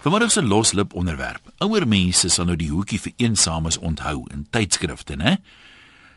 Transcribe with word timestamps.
Vanmiddag 0.00 0.30
se 0.30 0.42
loslip 0.42 0.94
onderwerp. 0.94 1.52
Ouer 1.58 1.88
mense 1.88 2.28
sal 2.32 2.46
nou 2.48 2.54
die 2.56 2.70
hoekie 2.72 2.96
vir 3.04 3.12
eensames 3.20 3.76
onthou 3.76 4.22
in 4.32 4.46
tydskrifte, 4.50 5.16
né? 5.20 5.34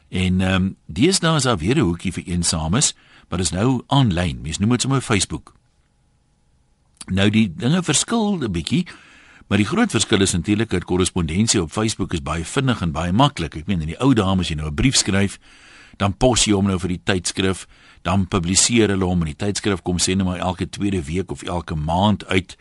En 0.08 0.40
ehm 0.42 0.56
um, 0.56 0.70
deesdae 0.86 1.36
is 1.36 1.44
daar 1.44 1.58
weer 1.58 1.76
'n 1.76 1.90
hoekie 1.90 2.14
vir 2.14 2.24
eensames, 2.24 2.94
maar 3.28 3.38
dit 3.38 3.48
is 3.48 3.52
nou 3.52 3.84
aanlyn. 3.88 4.42
Mens 4.42 4.58
noem 4.58 4.70
dit 4.70 4.82
sommer 4.82 5.02
Facebook. 5.02 5.54
Nou 7.06 7.30
die 7.30 7.54
dinge 7.56 7.84
verskil 7.84 8.38
'n 8.40 8.52
bietjie, 8.52 8.88
maar 9.48 9.58
die 9.58 9.68
groot 9.68 9.92
verskil 9.92 10.22
is 10.22 10.32
natuurlik 10.32 10.70
dat 10.70 10.84
korrespondensie 10.84 11.62
op 11.62 11.72
Facebook 11.72 12.14
is 12.14 12.22
baie 12.22 12.46
vinnig 12.46 12.82
en 12.82 12.92
baie 12.92 13.12
maklik. 13.12 13.56
Ek 13.56 13.68
meen 13.68 13.82
in 13.82 13.88
die 13.88 14.00
ou 14.00 14.14
dae 14.14 14.40
as 14.40 14.48
jy 14.48 14.56
nou 14.56 14.68
'n 14.68 14.76
brief 14.76 14.96
skryf, 14.96 15.40
dan 15.98 16.18
pos 16.18 16.46
jy 16.46 16.54
hom 16.54 16.68
nou 16.68 16.80
vir 16.80 16.90
die 16.90 17.02
tydskrif, 17.04 17.68
dan 18.02 18.28
publiseer 18.28 18.90
hulle 18.90 19.06
hom 19.06 19.20
in 19.20 19.36
die 19.36 19.46
tydskrif 19.46 19.82
kom 19.82 19.98
sê 19.98 20.16
net 20.16 20.26
maar 20.26 20.40
elke 20.40 20.70
tweede 20.70 21.04
week 21.04 21.32
of 21.32 21.44
elke 21.44 21.76
maand 21.76 22.26
uit. 22.26 22.58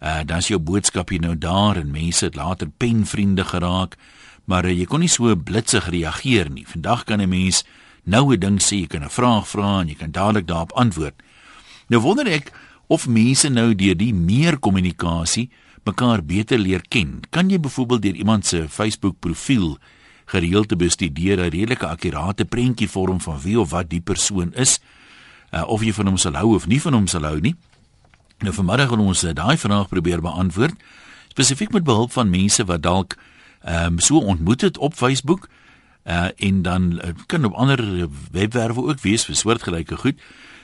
Uh 0.00 0.22
dan 0.24 0.38
is 0.38 0.48
jou 0.48 0.58
boodskap 0.58 1.08
hier 1.08 1.20
nou 1.20 1.34
daar 1.38 1.76
en 1.76 1.90
mense 1.90 2.24
het 2.24 2.34
later 2.34 2.68
penvriende 2.76 3.44
geraak, 3.44 3.96
maar 4.44 4.64
uh, 4.64 4.72
jy 4.72 4.86
kon 4.86 5.00
nie 5.00 5.10
so 5.10 5.36
blitsig 5.36 5.88
reageer 5.88 6.50
nie. 6.50 6.66
Vandag 6.66 7.04
kan 7.04 7.20
'n 7.20 7.28
mens 7.28 7.64
nou 8.04 8.32
'n 8.32 8.40
ding 8.40 8.60
sê, 8.60 8.80
jy 8.80 8.86
kan 8.86 9.04
'n 9.04 9.10
vraag 9.10 9.48
vra 9.48 9.80
en 9.80 9.88
jy 9.88 9.94
kan 9.94 10.10
dadelik 10.10 10.46
daarop 10.46 10.72
antwoord. 10.72 11.14
Nou 11.88 12.00
wonder 12.00 12.26
ek 12.26 12.52
of 12.86 13.08
mense 13.08 13.48
nou 13.48 13.74
deur 13.74 13.96
die 13.96 14.14
meer 14.14 14.58
kommunikasie 14.58 15.50
mekaar 15.84 16.24
beter 16.24 16.58
leer 16.58 16.82
ken. 16.88 17.20
Kan 17.30 17.50
jy 17.50 17.60
byvoorbeeld 17.60 18.02
deur 18.02 18.14
iemand 18.14 18.46
se 18.46 18.68
Facebook 18.68 19.18
profiel 19.20 19.78
gereeld 20.28 20.68
te 20.68 20.76
bestudeer 20.76 21.38
'n 21.38 21.50
redelike 21.50 21.86
akkurate 21.86 22.44
prentjie 22.44 22.88
vorm 22.88 23.20
van 23.20 23.40
wie 23.40 23.60
of 23.60 23.70
wat 23.70 23.90
die 23.90 24.00
persoon 24.00 24.54
is, 24.54 24.80
uh, 25.50 25.64
of 25.68 25.82
jy 25.82 25.92
van 25.92 26.06
hom 26.06 26.16
sal 26.16 26.34
hou 26.34 26.54
of 26.54 26.66
nie 26.66 26.80
van 26.80 26.92
hom 26.92 27.06
sal 27.06 27.22
hou 27.22 27.40
nie? 27.40 27.54
Nou 28.38 28.54
vanmiddag 28.54 28.88
gaan 28.88 29.00
ons 29.00 29.22
eh, 29.22 29.34
daai 29.34 29.56
vraag 29.56 29.88
probeer 29.88 30.20
beantwoord 30.20 30.74
spesifiek 31.28 31.72
met 31.72 31.84
behulp 31.84 32.12
van 32.12 32.30
mense 32.30 32.64
wat 32.64 32.82
dalk 32.82 33.16
ehm 33.62 33.92
um, 33.92 33.98
so 33.98 34.18
ontmoet 34.18 34.60
het 34.60 34.78
op 34.78 34.94
Facebook 34.94 35.48
uh 36.06 36.28
en 36.36 36.62
dan 36.62 36.92
uh, 36.92 37.10
kan 37.26 37.44
op 37.44 37.52
ander 37.52 38.08
webwerwe 38.30 38.82
ook 38.82 39.00
wees 39.00 39.24
vir 39.24 39.36
soortgelyke 39.36 39.96
goed 39.96 40.20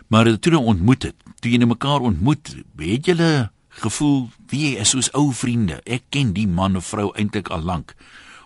maar 0.06 0.39
toe 0.39 0.53
hulle 0.53 0.64
ontmoet 0.64 1.03
het 1.03 1.14
toe 1.41 1.50
jy 1.50 1.64
mekaar 1.66 2.00
ontmoet 2.00 2.55
het 2.78 3.06
julle 3.06 3.50
gevoel 3.83 4.28
wie 4.50 4.77
is 4.78 4.92
soos 4.94 5.11
ou 5.16 5.33
vriende. 5.34 5.81
Ek 5.84 6.06
ken 6.14 6.33
die 6.36 6.47
man 6.48 6.78
of 6.78 6.91
vrou 6.92 7.11
eintlik 7.19 7.50
al 7.55 7.64
lank. 7.66 7.94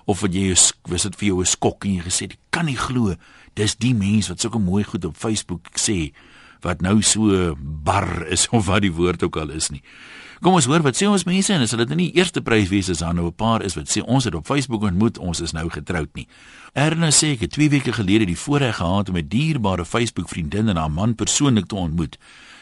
Of 0.09 0.23
wat 0.25 0.37
jy 0.37 0.55
was 0.89 1.05
dit 1.05 1.19
vir 1.21 1.29
jou 1.29 1.41
'n 1.41 1.47
skok 1.47 1.85
en 1.85 1.95
jy 1.95 2.03
gesê 2.03 2.31
kan 2.51 2.65
nie 2.65 2.77
glo 2.77 3.15
dis 3.55 3.77
die 3.77 3.95
mens 3.95 4.29
wat 4.29 4.41
sulke 4.41 4.59
mooi 4.59 4.85
goed 4.85 5.05
op 5.05 5.17
Facebook 5.17 5.69
sê 5.75 6.13
wat 6.61 6.81
nou 6.81 7.03
so 7.03 7.55
bar 7.59 8.27
is 8.27 8.49
of 8.51 8.67
wat 8.67 8.83
die 8.83 8.93
woord 8.93 9.23
ook 9.23 9.37
al 9.37 9.51
is 9.51 9.71
nie. 9.71 9.83
Kom 10.39 10.55
ons 10.55 10.69
hoor 10.71 10.85
wat 10.87 10.95
sê 10.95 11.09
ons 11.11 11.25
mense 11.27 11.51
en 11.51 11.65
as 11.65 11.73
hulle 11.75 11.85
dit 11.91 11.99
nie 11.99 12.13
eerste 12.15 12.39
prys 12.47 12.69
wees 12.71 12.87
as 12.93 13.01
daar 13.03 13.15
nou 13.15 13.27
'n 13.27 13.35
paar 13.35 13.63
is 13.63 13.75
wat 13.75 13.91
sê 13.91 14.03
ons 14.07 14.25
het 14.25 14.35
op 14.35 14.47
Facebook 14.47 14.83
ontmoet, 14.83 15.19
ons 15.19 15.41
is 15.41 15.53
nou 15.53 15.69
getroud 15.69 16.15
nie. 16.15 16.29
Erna 16.75 17.11
sê 17.11 17.33
ek 17.33 17.41
het 17.41 17.51
2 17.51 17.71
weke 17.71 17.93
gelede 17.93 18.27
die 18.27 18.39
voorreg 18.39 18.77
gehad 18.77 19.09
om 19.09 19.17
'n 19.17 19.29
dierbare 19.29 19.85
Facebook 19.85 20.29
vriendin 20.29 20.69
en 20.69 20.77
haar 20.77 20.91
man 20.91 21.15
persoonlik 21.15 21.67
te 21.67 21.75
ontmoet. 21.75 22.19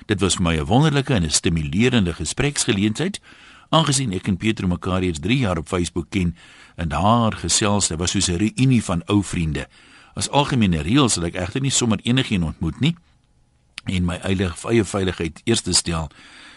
Dit 0.07 0.21
was 0.21 0.37
vir 0.37 0.43
my 0.43 0.57
'n 0.57 0.65
wonderlike 0.65 1.13
en 1.15 1.25
'n 1.25 1.31
stimulerende 1.31 2.15
gespreksgeleentheid 2.15 3.21
aangesien 3.69 4.13
ek 4.13 4.29
en 4.29 4.37
Pietro 4.37 4.67
mekaar 4.67 5.01
reeds 5.01 5.21
3 5.21 5.39
jaar 5.39 5.59
op 5.59 5.69
Facebook 5.69 6.07
ken 6.11 6.35
en 6.77 6.89
daar 6.89 7.33
gesels, 7.33 7.89
dit 7.89 7.99
was 7.99 8.11
soos 8.11 8.29
'n 8.29 8.37
reunie 8.37 8.85
van 8.85 9.03
ou 9.07 9.23
vriende. 9.23 9.69
As 10.15 10.31
algemene 10.31 10.83
reël 10.83 11.09
sal 11.09 11.25
ek 11.25 11.35
egter 11.35 11.61
nie 11.61 11.71
sommer 11.71 12.01
enigiemand 12.03 12.55
ontmoet 12.55 12.81
nie 12.81 12.97
en 13.87 14.05
my 14.05 14.19
eie 14.27 14.51
eie 14.71 14.85
veiligheid 14.85 15.41
eerste 15.45 15.75
stel 15.75 16.11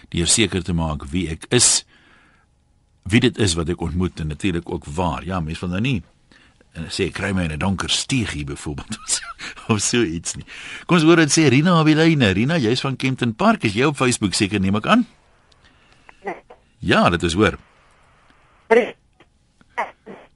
deur 0.09 0.27
seker 0.27 0.63
te 0.63 0.73
maak 0.73 1.05
wie 1.13 1.27
ek 1.29 1.45
is 1.53 1.85
wie 3.09 3.21
dit 3.23 3.37
is 3.37 3.55
wat 3.57 3.69
ek 3.69 3.81
ontmoet 3.81 4.19
en 4.19 4.27
natuurlik 4.27 4.69
ook 4.69 4.85
waar. 4.85 5.25
Ja 5.25 5.39
mens 5.39 5.59
van 5.59 5.69
nou 5.69 5.81
nie 5.81 6.01
en 6.77 6.89
sê 6.93 7.09
kry 7.11 7.31
my 7.33 7.43
in 7.43 7.51
'n 7.51 7.59
donker 7.59 7.89
steegie 7.89 8.45
byvoorbeeld 8.45 9.21
of 9.71 9.81
so 9.81 10.01
iets 10.01 10.35
nie. 10.35 10.45
Kom 10.85 10.97
ons 10.97 11.05
hoor 11.05 11.15
dit 11.15 11.31
sê 11.31 11.49
Rina 11.49 11.79
Abilayne 11.79 12.33
Rina 12.33 12.57
jy's 12.57 12.81
van 12.81 12.95
Kempton 12.95 13.33
Park. 13.35 13.63
Is 13.63 13.73
jy 13.73 13.83
op 13.83 13.97
Facebook 13.97 14.33
seker 14.33 14.59
neem 14.59 14.75
ek 14.75 14.87
aan? 14.87 15.07
Ja 16.79 17.09
dit 17.09 17.23
is 17.23 17.33
hoor. 17.33 17.57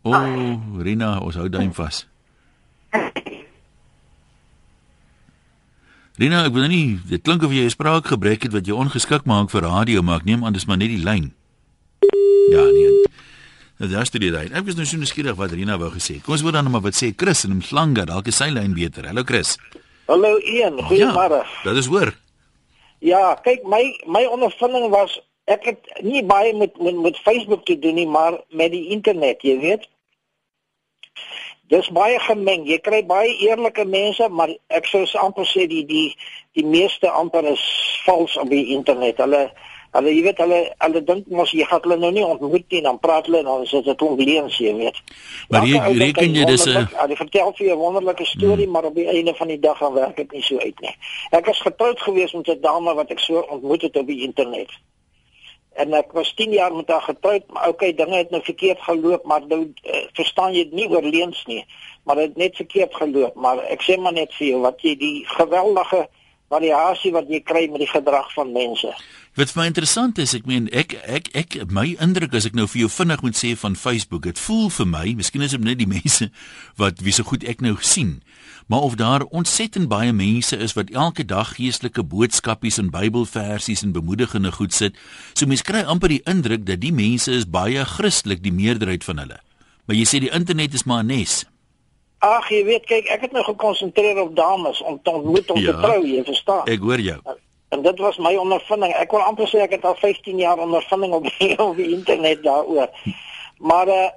O, 0.04 0.12
oh, 0.12 0.82
Rina, 0.84 1.20
ons 1.24 1.36
hou 1.36 1.50
duim 1.50 1.72
vas. 1.74 2.04
Rina, 6.14 6.44
ek 6.46 6.54
weet 6.54 6.70
nie, 6.70 7.00
dit 7.10 7.24
klink 7.26 7.42
of 7.42 7.50
jy 7.50 7.64
'n 7.66 7.74
spraakgebrek 7.74 8.44
het 8.46 8.54
wat 8.54 8.68
jou 8.70 8.78
ongeskik 8.78 9.26
maak 9.26 9.50
vir 9.50 9.66
radio, 9.66 10.02
maar 10.06 10.22
ek 10.22 10.26
neem 10.26 10.46
aan 10.46 10.54
dis 10.54 10.68
maar 10.70 10.78
net 10.78 10.94
die 10.94 11.02
lyn. 11.02 11.34
Ja, 12.54 12.62
nee. 12.70 13.02
Nou 13.80 13.90
daar's 13.90 14.12
dit 14.12 14.22
daai. 14.22 14.54
Ek 14.54 14.66
was 14.66 14.76
nou 14.76 14.86
so 14.86 14.98
nuuskierig 14.98 15.36
wat 15.36 15.52
Rina 15.52 15.76
wou 15.78 15.90
gesê. 15.90 16.22
Kom 16.22 16.34
ons 16.34 16.42
hoor 16.42 16.52
dan 16.52 16.70
maar 16.70 16.82
wat 16.82 16.94
sê 16.94 17.16
Chris 17.18 17.46
in 17.46 17.58
Mhlanga, 17.58 18.06
dalk 18.06 18.28
is 18.28 18.38
sy 18.38 18.52
lyn 18.54 18.76
beter. 18.76 19.08
Hallo 19.08 19.24
Chris. 19.24 19.58
Hallo 20.06 20.38
Ian, 20.38 20.78
goeiemôre. 20.86 21.42
Ja, 21.64 21.74
dit 21.74 21.78
is 21.78 21.90
hoor. 21.90 22.14
Ja, 23.00 23.34
kyk 23.44 23.66
my 23.66 23.82
my 24.06 24.26
ondervinding 24.26 24.92
was 24.92 25.20
ek 25.46 25.66
het 25.66 25.82
nie 26.04 26.24
baie 26.24 26.54
met 26.54 26.78
met, 26.78 26.94
met 27.02 27.18
Facebook 27.26 27.66
te 27.66 27.80
doen 27.80 27.96
nie, 27.96 28.08
maar 28.08 28.38
met 28.52 28.72
die 28.72 28.90
internet, 28.90 29.42
jy 29.42 29.58
weet. 29.60 29.90
Dis 31.74 31.90
baie 31.90 32.20
gemeng. 32.22 32.68
Jy 32.70 32.78
kry 32.86 33.02
baie 33.10 33.32
eerlike 33.48 33.86
mense, 33.90 34.28
maar 34.30 34.52
ek 34.78 34.90
sou 34.92 35.06
amper 35.24 35.48
sê 35.50 35.66
die 35.70 35.86
die 35.90 36.10
die 36.54 36.66
meeste 36.66 37.10
amper 37.10 37.48
is 37.50 37.64
vals 38.06 38.36
op 38.38 38.52
die 38.52 38.68
internet. 38.76 39.22
Hulle 39.24 39.48
hulle 39.94 40.14
jy 40.14 40.22
weet 40.26 40.40
hulle 40.42 40.60
hulle 40.84 41.02
dink 41.08 41.32
mos 41.34 41.54
jy 41.54 41.66
gaan 41.70 41.82
hulle 41.86 41.98
nou 42.02 42.12
nie 42.14 42.26
ontmoet 42.26 42.66
nie, 42.70 42.84
dan 42.86 43.00
praat 43.02 43.30
hulle 43.30 43.42
dan 43.46 43.66
is 43.66 43.74
dit 43.74 44.02
'n 44.02 44.16
leuns, 44.22 44.58
jy 44.58 44.76
weet. 44.78 45.02
Maar 45.50 45.66
jy 45.66 45.82
reken 45.98 46.36
jy 46.38 46.46
dis 46.46 46.66
'n 46.68 46.88
Hulle 47.02 47.16
vertel 47.16 47.54
vir 47.58 47.68
'n 47.74 47.82
wonderlike 47.86 48.26
storie, 48.26 48.66
hmm. 48.66 48.74
maar 48.74 48.86
op 48.86 48.96
die 48.96 49.10
einde 49.10 49.34
van 49.34 49.48
die 49.48 49.60
dag 49.60 49.78
gaan 49.78 49.94
werk 49.94 50.16
dit 50.16 50.32
nie 50.32 50.42
so 50.42 50.58
uit 50.58 50.80
nie. 50.82 50.96
Ek 51.32 51.48
is 51.48 51.62
getroud 51.62 52.00
gewees 52.00 52.34
met 52.34 52.50
'n 52.50 52.62
dame 52.62 52.94
wat 52.94 53.10
ek 53.10 53.20
so 53.20 53.46
ontmoet 53.50 53.82
het 53.82 53.98
op 53.98 54.08
die 54.08 54.22
internet 54.22 54.70
en 55.74 55.94
ek 55.98 56.12
was 56.18 56.34
10 56.38 56.52
jaar 56.54 56.74
met 56.76 56.88
haar 56.88 57.02
getroud 57.02 57.46
maar 57.54 57.70
okay 57.70 57.94
dinge 57.94 58.18
het 58.18 58.30
nou 58.30 58.42
verkeerd 58.44 58.82
geloop 58.82 59.24
maar 59.26 59.46
nou 59.48 59.62
uh, 59.66 60.04
verstaan 60.14 60.54
jy 60.54 60.64
dit 60.70 60.74
nie 60.82 60.90
oor 60.90 61.04
leuns 61.04 61.46
nie. 61.46 61.64
Maar 62.04 62.16
dit 62.16 62.34
het 62.34 62.38
net 62.38 62.56
verkeerd 62.56 62.96
geloop 62.96 63.36
maar 63.36 63.64
ek 63.74 63.86
sê 63.86 63.98
maar 63.98 64.14
net 64.14 64.34
vir 64.38 64.48
jou 64.48 64.62
wat 64.66 64.82
jy 64.86 64.96
die 65.00 65.16
geweldige 65.38 66.06
variasie 66.50 67.12
wat 67.12 67.30
jy 67.30 67.40
kry 67.42 67.68
met 67.72 67.80
die 67.80 67.92
gedrag 67.92 68.34
van 68.36 68.52
mense 68.52 68.92
wat 69.36 69.50
vir 69.50 69.62
my 69.62 69.68
interessant 69.72 70.20
is 70.20 70.36
ek 70.38 70.46
meen 70.46 70.70
ek 70.72 70.98
ek 71.08 71.32
ek 71.36 71.60
my 71.72 71.96
indruk 72.00 72.34
as 72.34 72.46
ek 72.46 72.56
nou 72.56 72.68
vir 72.68 72.86
jou 72.86 72.90
vinnig 72.90 73.22
moet 73.22 73.40
sê 73.40 73.56
van 73.58 73.76
Facebook 73.76 74.24
dit 74.24 74.40
voel 74.40 74.70
vir 74.70 74.88
my 74.88 75.06
miskien 75.18 75.42
is 75.42 75.56
dit 75.56 75.64
net 75.64 75.80
die 75.80 75.90
mense 75.90 76.30
wat 76.78 77.02
wie 77.02 77.16
so 77.16 77.24
goed 77.24 77.44
ek 77.44 77.62
nou 77.62 77.78
sien 77.82 78.20
maar 78.68 78.80
of 78.80 78.96
daar 78.96 79.24
ontsettend 79.24 79.88
baie 79.88 80.14
mense 80.14 80.58
is 80.58 80.74
wat 80.74 80.90
elke 80.90 81.26
dag 81.26 81.56
geestelike 81.56 82.04
boodskapies 82.04 82.78
en 82.78 82.90
Bybelversies 82.90 83.82
en 83.82 83.92
bemoedigende 83.92 84.52
goed 84.52 84.74
sit. 84.74 84.96
So 85.34 85.46
mense 85.46 85.64
kry 85.64 85.84
amper 85.84 86.14
die 86.14 86.22
indruk 86.24 86.66
dat 86.66 86.82
die 86.82 86.94
mense 86.94 87.32
is 87.32 87.50
baie 87.50 87.86
Christelik, 87.86 88.44
die 88.44 88.54
meerderheid 88.54 89.04
van 89.04 89.20
hulle. 89.20 89.40
Maar 89.86 90.00
jy 90.00 90.06
sê 90.08 90.22
die 90.24 90.32
internet 90.32 90.74
is 90.74 90.84
maar 90.84 91.04
'n 91.04 91.08
nes. 91.08 91.44
Ag, 92.24 92.50
jy 92.54 92.62
weet, 92.68 92.86
kyk, 92.88 93.10
ek 93.12 93.26
het 93.28 93.34
nou 93.36 93.44
gekonsentreer 93.44 94.22
op 94.22 94.36
dames 94.36 94.80
om 94.88 95.00
te 95.04 95.12
ontmoet 95.12 95.50
om 95.52 95.60
ja, 95.60 95.74
te 95.74 95.84
trou, 95.84 96.00
jy 96.08 96.22
verstaan. 96.24 96.64
Ek 96.72 96.86
hoor 96.86 97.04
jou. 97.04 97.20
En 97.76 97.82
dit 97.84 98.00
was 98.00 98.20
my 98.22 98.32
ondervinding. 98.40 98.94
Ek 98.96 99.12
wil 99.12 99.26
amper 99.26 99.50
sê 99.52 99.64
ek 99.66 99.76
het 99.76 99.88
al 99.90 99.98
15 100.00 100.40
jaar 100.40 100.62
ondervinding 100.64 101.14
op 101.20 101.28
die, 101.28 101.52
op 101.68 101.76
die 101.76 101.90
internet 101.92 102.44
daaroor. 102.46 102.92
Maar 103.60 103.92
uh 103.92 104.10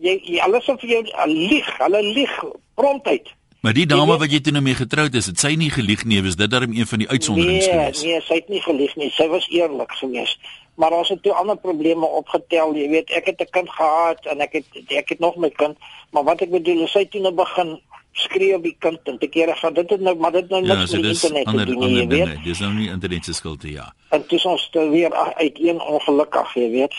jy, 0.00 0.14
jy 0.24 0.38
alles 0.40 0.68
of 0.72 0.80
jy 0.80 1.02
lieg, 1.28 1.68
hulle 1.78 2.02
lieg 2.02 2.32
prontuit. 2.78 3.34
Maar 3.60 3.74
die 3.76 3.84
dame 3.84 4.16
wat 4.16 4.32
jy 4.32 4.38
toe 4.40 4.54
nou 4.56 4.62
mee 4.64 4.76
getroud 4.78 5.16
is, 5.18 5.26
het 5.28 5.42
sy 5.42 5.50
nie 5.60 5.68
gelieg 5.68 6.06
nie, 6.08 6.22
was 6.24 6.38
dit 6.40 6.48
darm 6.48 6.72
een 6.72 6.88
van 6.88 7.02
die 7.02 7.08
uitsonderings 7.10 7.66
nee, 7.66 7.74
geweest? 7.74 8.04
Nee, 8.06 8.20
sy 8.24 8.38
het 8.38 8.48
nie 8.48 8.62
gelieg 8.64 8.94
nie. 8.96 9.10
Sy 9.12 9.26
was 9.28 9.48
eerlik 9.52 9.92
geweest. 9.98 10.40
Maar 10.80 10.96
ons 10.96 11.08
het 11.12 11.20
toe 11.22 11.32
ander 11.36 11.58
probleme 11.60 12.06
opgetel, 12.06 12.72
jy 12.78 12.88
weet, 12.88 13.10
ek 13.12 13.26
het 13.28 13.40
'n 13.44 13.52
kind 13.52 13.70
gehad 13.70 14.26
en 14.26 14.40
ek 14.40 14.52
het 14.52 14.66
ek 14.88 15.08
het 15.08 15.18
nog 15.20 15.36
my 15.36 15.50
kind, 15.50 15.76
maar 16.10 16.24
wat 16.24 16.40
ek 16.40 16.50
bedoel, 16.50 16.86
sy 16.88 17.04
het 17.04 17.10
toe 17.10 17.20
nou 17.20 17.34
begin 17.34 17.80
skree 18.12 18.54
op 18.56 18.62
die 18.62 18.76
kind 18.78 18.98
en 19.04 19.18
te 19.18 19.28
kere 19.28 19.54
van 19.56 19.74
dit 19.74 19.90
het 19.90 20.00
nou 20.00 20.16
maar 20.16 20.32
dit 20.32 20.48
nou 20.48 20.64
ja, 20.64 20.74
niks 20.74 20.90
so 20.90 20.96
met 20.96 21.10
internet 21.10 21.46
ander, 21.46 21.66
te 21.66 21.72
doen 21.72 21.92
nie, 21.92 22.00
jy 22.00 22.06
weet. 22.06 22.44
Dis 22.44 22.58
nou 22.58 22.72
nie 22.72 22.88
internet 22.88 23.24
se 23.24 23.32
skuld 23.32 23.60
te 23.60 23.70
ja. 23.70 23.92
En 24.10 24.24
dis 24.28 24.44
ons 24.44 24.70
te 24.70 24.88
weer 24.90 25.12
uit 25.14 25.58
een 25.60 25.80
ongelukkig, 25.80 26.54
jy 26.54 26.70
weet. 26.70 26.94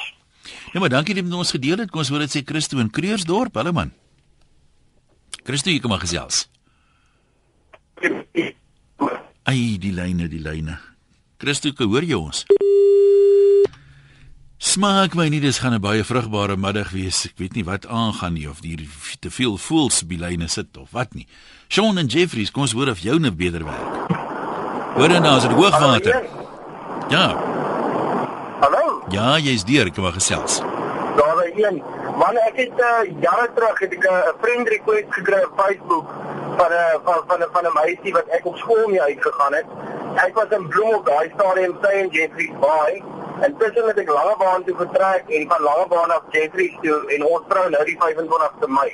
Ja, 0.73 0.79
maar 0.79 0.89
dankie 0.89 1.13
dat 1.15 1.23
jy 1.23 1.29
met 1.29 1.38
ons 1.38 1.51
gedeel 1.51 1.77
het. 1.77 1.91
Kom 1.91 2.00
ons 2.00 2.09
hoor 2.09 2.19
dit 2.19 2.31
sê 2.38 2.41
Christo 2.45 2.77
in 2.77 2.89
Kreursdorp. 2.89 3.56
Hallo 3.56 3.71
man. 3.71 3.91
Christo, 5.44 5.69
jy 5.69 5.79
kom 5.79 5.89
maar 5.89 6.00
gesels. 6.00 6.50
Ai, 9.44 9.77
die 9.77 9.91
lyne, 9.94 10.27
die 10.27 10.41
lyne. 10.41 10.79
Christo, 11.38 11.73
hoor 11.83 12.03
jy 12.03 12.13
ons? 12.13 12.45
Smaak 14.71 15.18
my 15.19 15.25
nie 15.27 15.41
dis 15.44 15.57
gaan 15.59 15.73
'n 15.75 15.83
baie 15.83 16.03
vrugbare 16.03 16.56
middag 16.56 16.91
wees. 16.95 17.25
Ek 17.25 17.35
weet 17.35 17.56
nie 17.56 17.63
wat 17.68 17.88
aangaan 17.88 18.33
nie 18.33 18.47
of 18.47 18.62
hier 18.63 18.79
te 19.19 19.29
veel 19.29 19.57
voels 19.57 20.03
by 20.07 20.15
lyne 20.15 20.47
sit 20.47 20.77
of 20.77 20.91
wat 20.91 21.13
nie. 21.13 21.27
Sean 21.68 21.97
en 21.97 22.07
Jeffries, 22.07 22.51
kom 22.51 22.62
ons 22.62 22.71
hoor 22.71 22.88
of 22.88 23.00
jou 23.00 23.19
nou 23.19 23.31
beter 23.31 23.65
werk. 23.65 23.94
Hoor 24.95 25.09
dan 25.09 25.25
as 25.25 25.44
dit 25.44 25.51
hoogwater. 25.51 26.23
Ja. 27.09 27.35
Hallo. 28.62 29.03
Ja, 29.09 29.38
jy's 29.39 29.65
deur, 29.65 29.88
ek 29.88 29.95
wou 29.95 30.12
gesels. 30.12 30.62
Daar 31.19 31.44
is 31.47 31.63
een. 31.63 31.83
Man, 32.15 32.38
ek 32.47 32.56
het 32.56 32.79
uh, 32.79 33.03
jare 33.19 33.50
terug 33.56 33.79
het 33.79 33.91
ek 33.91 34.03
'n 34.07 34.13
uh, 34.13 34.31
friend 34.39 34.68
request 34.69 35.09
gekry 35.09 35.44
op 35.44 35.53
Facebook 35.59 36.07
van 36.57 36.71
'n 36.71 36.79
uh, 36.79 36.95
van 37.03 37.19
van 37.27 37.39
'n 37.44 37.50
van 37.51 37.65
'n 37.65 37.73
meisie 37.73 38.13
wat 38.13 38.27
ek 38.27 38.45
op 38.45 38.56
skool 38.57 38.88
mee 38.88 39.01
uitgegaan 39.01 39.53
het. 39.53 39.68
Ek 40.15 40.35
was 40.35 40.47
in 40.51 40.68
Bloemhoek, 40.68 41.06
daai 41.06 41.31
stadium 41.35 41.75
sy 41.81 41.91
en 41.91 42.09
Jeffrey 42.09 42.51
Bay. 42.59 43.03
En 43.41 43.57
tussen 43.57 43.88
het 43.88 43.97
ek 43.97 44.09
Langebaan 44.09 44.63
toe 44.63 44.75
getrek 44.77 45.23
en 45.27 45.47
van 45.47 45.61
Langebaan 45.61 46.11
af 46.15 46.23
Jeffrey 46.29 46.77
toe 46.81 47.13
en 47.15 47.25
ons 47.25 47.41
trou 47.49 47.69
nou 47.69 47.83
die 47.85 47.97
25ste 48.03 48.67
Mei. 48.77 48.91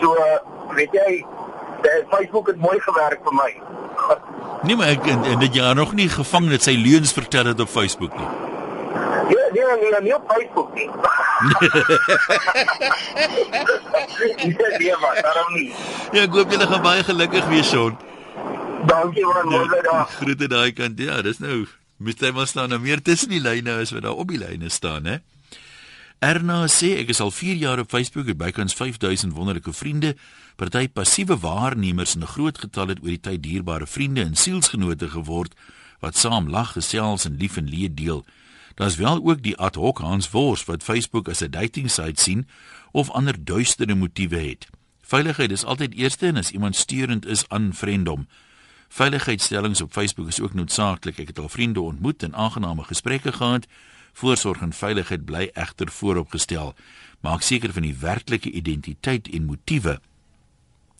So 0.00 0.16
weet 0.76 0.92
jy, 0.92 1.24
Facebook 2.10 2.46
het 2.46 2.60
mooi 2.60 2.80
gewerk 2.80 3.20
vir 3.24 3.34
my. 3.34 3.52
Nee, 4.62 4.76
maar 4.76 4.88
ek 4.92 5.06
en, 5.06 5.24
en 5.24 5.38
dit 5.38 5.54
jy 5.54 5.72
nog 5.78 5.92
nie 5.96 6.08
gevang 6.12 6.50
het 6.50 6.62
sy 6.66 6.74
leuns 6.76 7.12
vertel 7.16 7.46
het 7.52 7.60
op 7.60 7.68
Facebook 7.72 8.16
nie. 8.16 8.28
Ja, 9.32 9.42
nee, 9.52 9.64
nee, 9.64 9.90
nee, 9.90 10.00
nie 10.00 10.14
op 10.14 10.32
Facebook 10.32 10.74
nie. 10.74 10.90
Ja, 10.90 10.94
nee, 14.78 14.96
maar 15.00 15.22
daarom 15.22 15.52
nie. 15.54 15.72
Ja, 16.12 16.20
ek 16.26 16.36
hoop 16.36 16.50
julle 16.52 16.66
gaan 16.66 16.82
baie 16.84 17.04
gelukkig 17.04 17.44
wees, 17.54 17.68
Shaun. 17.72 17.96
Dankie 18.86 19.26
man, 19.26 19.48
mooi 19.48 19.82
dag. 19.82 20.10
Groete 20.20 20.48
daai 20.48 20.72
kant. 20.72 20.98
Ja, 21.00 21.22
dis 21.22 21.38
nou 21.42 21.66
moet 21.96 22.20
jy 22.20 22.30
maar 22.30 22.46
staan 22.46 22.68
nou 22.68 22.80
meer 22.80 23.02
tussen 23.02 23.32
die 23.32 23.40
lyne 23.40 23.80
as 23.82 23.90
wat 23.90 24.02
daar 24.02 24.18
op 24.18 24.28
die 24.28 24.38
lyne 24.38 24.68
staan, 24.68 25.04
hè. 25.04 25.18
Erna 26.18 26.64
sê 26.72 26.94
ek 27.02 27.10
is 27.12 27.20
al 27.20 27.30
4 27.30 27.58
jaar 27.60 27.80
op 27.82 27.90
Facebook 27.92 28.28
en 28.32 28.38
bykans 28.40 28.74
5000 28.74 29.34
wonderlike 29.36 29.72
vriende, 29.72 30.14
party 30.56 30.88
passiewe 30.88 31.36
waarnemers 31.36 32.14
en 32.14 32.22
'n 32.22 32.32
groot 32.32 32.58
getal 32.58 32.88
het 32.88 33.00
oor 33.02 33.12
die 33.12 33.20
tyd 33.20 33.42
dierbare 33.42 33.86
vriende 33.86 34.24
en 34.24 34.34
sielsgenote 34.34 35.08
geword 35.08 35.54
wat 36.00 36.16
saam 36.16 36.48
lag, 36.48 36.72
gesels 36.72 37.24
en 37.24 37.36
lief 37.36 37.56
en 37.56 37.68
leed 37.68 37.96
deel. 37.96 38.24
Daar's 38.74 38.96
wel 38.96 39.20
ook 39.24 39.42
die 39.42 39.56
ad 39.56 39.74
hoc 39.74 39.98
Hans 39.98 40.30
Wors 40.30 40.64
wat 40.64 40.82
Facebook 40.82 41.28
as 41.28 41.42
'n 41.42 41.50
dating 41.50 41.90
site 41.90 42.22
sien 42.22 42.48
of 42.92 43.10
ander 43.10 43.44
duistere 43.44 43.94
motiewe 43.94 44.38
het. 44.38 44.66
Veiligheid 45.02 45.50
is 45.50 45.64
altyd 45.64 45.94
eerste 45.94 46.26
en 46.26 46.36
as 46.36 46.50
iemand 46.50 46.76
steurend 46.76 47.26
is 47.26 47.48
aan 47.48 47.74
vriendom. 47.74 48.26
Veiligheidstellings 48.88 49.80
op 49.80 49.92
Facebook 49.92 50.28
is 50.28 50.40
ook 50.40 50.54
noodsaaklik. 50.54 51.18
Ek 51.18 51.26
het 51.26 51.38
al 51.38 51.48
vriende 51.48 51.80
ontmoet 51.80 52.22
en 52.22 52.34
aangename 52.34 52.84
gesprekke 52.84 53.32
gehad. 53.32 53.66
Voorsorg 54.12 54.60
en 54.60 54.72
veiligheid 54.72 55.24
bly 55.24 55.50
egter 55.52 55.90
vooropgestel. 55.90 56.74
Maak 57.20 57.42
seker 57.42 57.72
van 57.72 57.82
die 57.82 57.96
werklike 58.00 58.50
identiteit 58.50 59.28
en 59.28 59.44
motiewe 59.44 60.00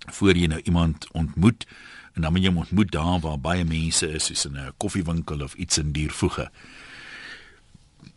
voor 0.07 0.37
jy 0.37 0.47
nou 0.47 0.61
iemand 0.65 1.07
ontmoet 1.13 1.67
en 2.15 2.23
dan 2.23 2.33
moet 2.33 2.43
jy 2.43 2.53
ontmoet 2.55 2.93
daar 2.93 3.21
waar 3.21 3.41
baie 3.41 3.65
mense 3.65 4.09
is, 4.09 4.25
soos 4.25 4.47
in 4.47 4.57
'n 4.57 4.73
koffiewinkel 4.77 5.43
of 5.43 5.55
iets 5.55 5.79
in 5.79 5.93
diervoege. 5.93 6.51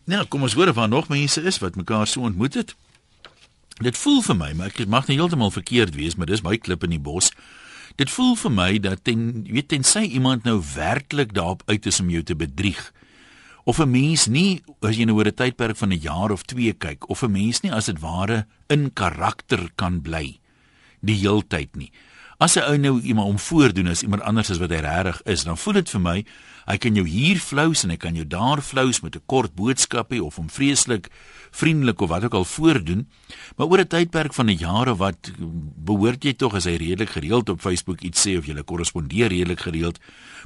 Nou, 0.04 0.25
kom 0.25 0.42
ons 0.42 0.54
hoor 0.54 0.68
of 0.68 0.75
daar 0.75 0.88
nog 0.88 1.07
mense 1.07 1.42
is 1.42 1.60
wat 1.60 1.75
mekaar 1.75 2.07
so 2.07 2.21
ontmoet 2.21 2.54
het. 2.54 2.75
Dit 3.77 3.98
voel 3.98 4.21
vir 4.21 4.36
my, 4.36 4.54
maar 4.54 4.68
ek 4.68 4.88
mag 4.88 5.07
nie 5.07 5.18
heeltemal 5.18 5.51
verkeerd 5.51 5.95
wees, 5.95 6.16
maar 6.16 6.25
dis 6.25 6.42
my 6.42 6.57
klip 6.57 6.83
in 6.83 6.89
die 6.89 7.00
bos. 7.00 7.31
Dit 7.99 8.07
voel 8.15 8.37
vir 8.39 8.51
my 8.55 8.69
dat 8.79 9.01
ten 9.03 9.23
weet 9.43 9.67
tensy 9.73 10.05
iemand 10.15 10.45
nou 10.47 10.61
werklik 10.73 11.33
daarop 11.35 11.65
uit 11.67 11.85
is 11.89 11.99
om 11.99 12.11
jou 12.13 12.21
te 12.23 12.35
bedrieg 12.35 12.93
of 13.67 13.79
'n 13.79 13.91
mens 13.91 14.27
nie 14.27 14.63
as 14.81 14.95
jy 14.95 15.03
nou 15.05 15.17
oor 15.17 15.27
'n 15.27 15.35
tydperk 15.35 15.75
van 15.75 15.91
'n 15.91 15.99
jaar 15.99 16.31
of 16.31 16.43
2 16.43 16.73
kyk 16.73 17.09
of 17.09 17.23
'n 17.23 17.31
mens 17.31 17.59
nie 17.61 17.71
as 17.71 17.85
dit 17.85 17.99
ware 17.99 18.47
in 18.67 18.93
karakter 18.93 19.69
kan 19.75 20.01
bly 20.01 20.39
die 21.01 21.15
heeltyd 21.15 21.75
nie. 21.75 21.91
As 22.39 22.56
'n 22.56 22.63
ou 22.63 22.77
nou 22.77 23.01
iemand 23.01 23.27
om 23.27 23.39
voordoen 23.39 23.88
as 23.88 24.01
iemand 24.01 24.21
anders 24.21 24.50
as 24.50 24.57
wat 24.57 24.69
hy 24.69 24.80
regtig 24.80 25.21
is, 25.25 25.44
dan 25.44 25.57
voel 25.57 25.74
dit 25.74 25.89
vir 25.89 26.00
my 26.01 26.25
hy 26.69 26.77
kan 26.77 26.95
jou 26.95 27.07
hier 27.07 27.39
flous 27.39 27.83
en 27.83 27.89
hy 27.89 27.97
kan 27.97 28.15
jou 28.15 28.27
daar 28.27 28.62
flous 28.62 29.01
met 29.01 29.15
'n 29.15 29.21
kort 29.25 29.56
boodskapie 29.56 30.24
of 30.24 30.36
hom 30.36 30.50
vreeslik 30.50 31.09
vriendelik 31.51 32.01
of 32.01 32.09
wat 32.09 32.24
ook 32.24 32.33
al 32.33 32.45
voordoen. 32.45 33.07
Maar 33.57 33.68
oor 33.68 33.80
'n 33.80 33.88
tydperk 33.88 34.33
van 34.33 34.50
'n 34.50 34.57
jaar 34.57 34.88
of 34.88 34.97
wat 34.97 35.31
behoort 35.83 36.24
jy 36.24 36.33
tog 36.33 36.56
as 36.56 36.63
hy 36.63 36.75
redelik 36.75 37.09
gereeld 37.09 37.50
op 37.50 37.62
Facebook 37.62 38.01
iets 38.01 38.27
sê 38.27 38.38
of 38.38 38.45
jy 38.45 38.63
korrespondeer 38.63 39.27
redelik 39.27 39.59
gereeld, 39.59 40.00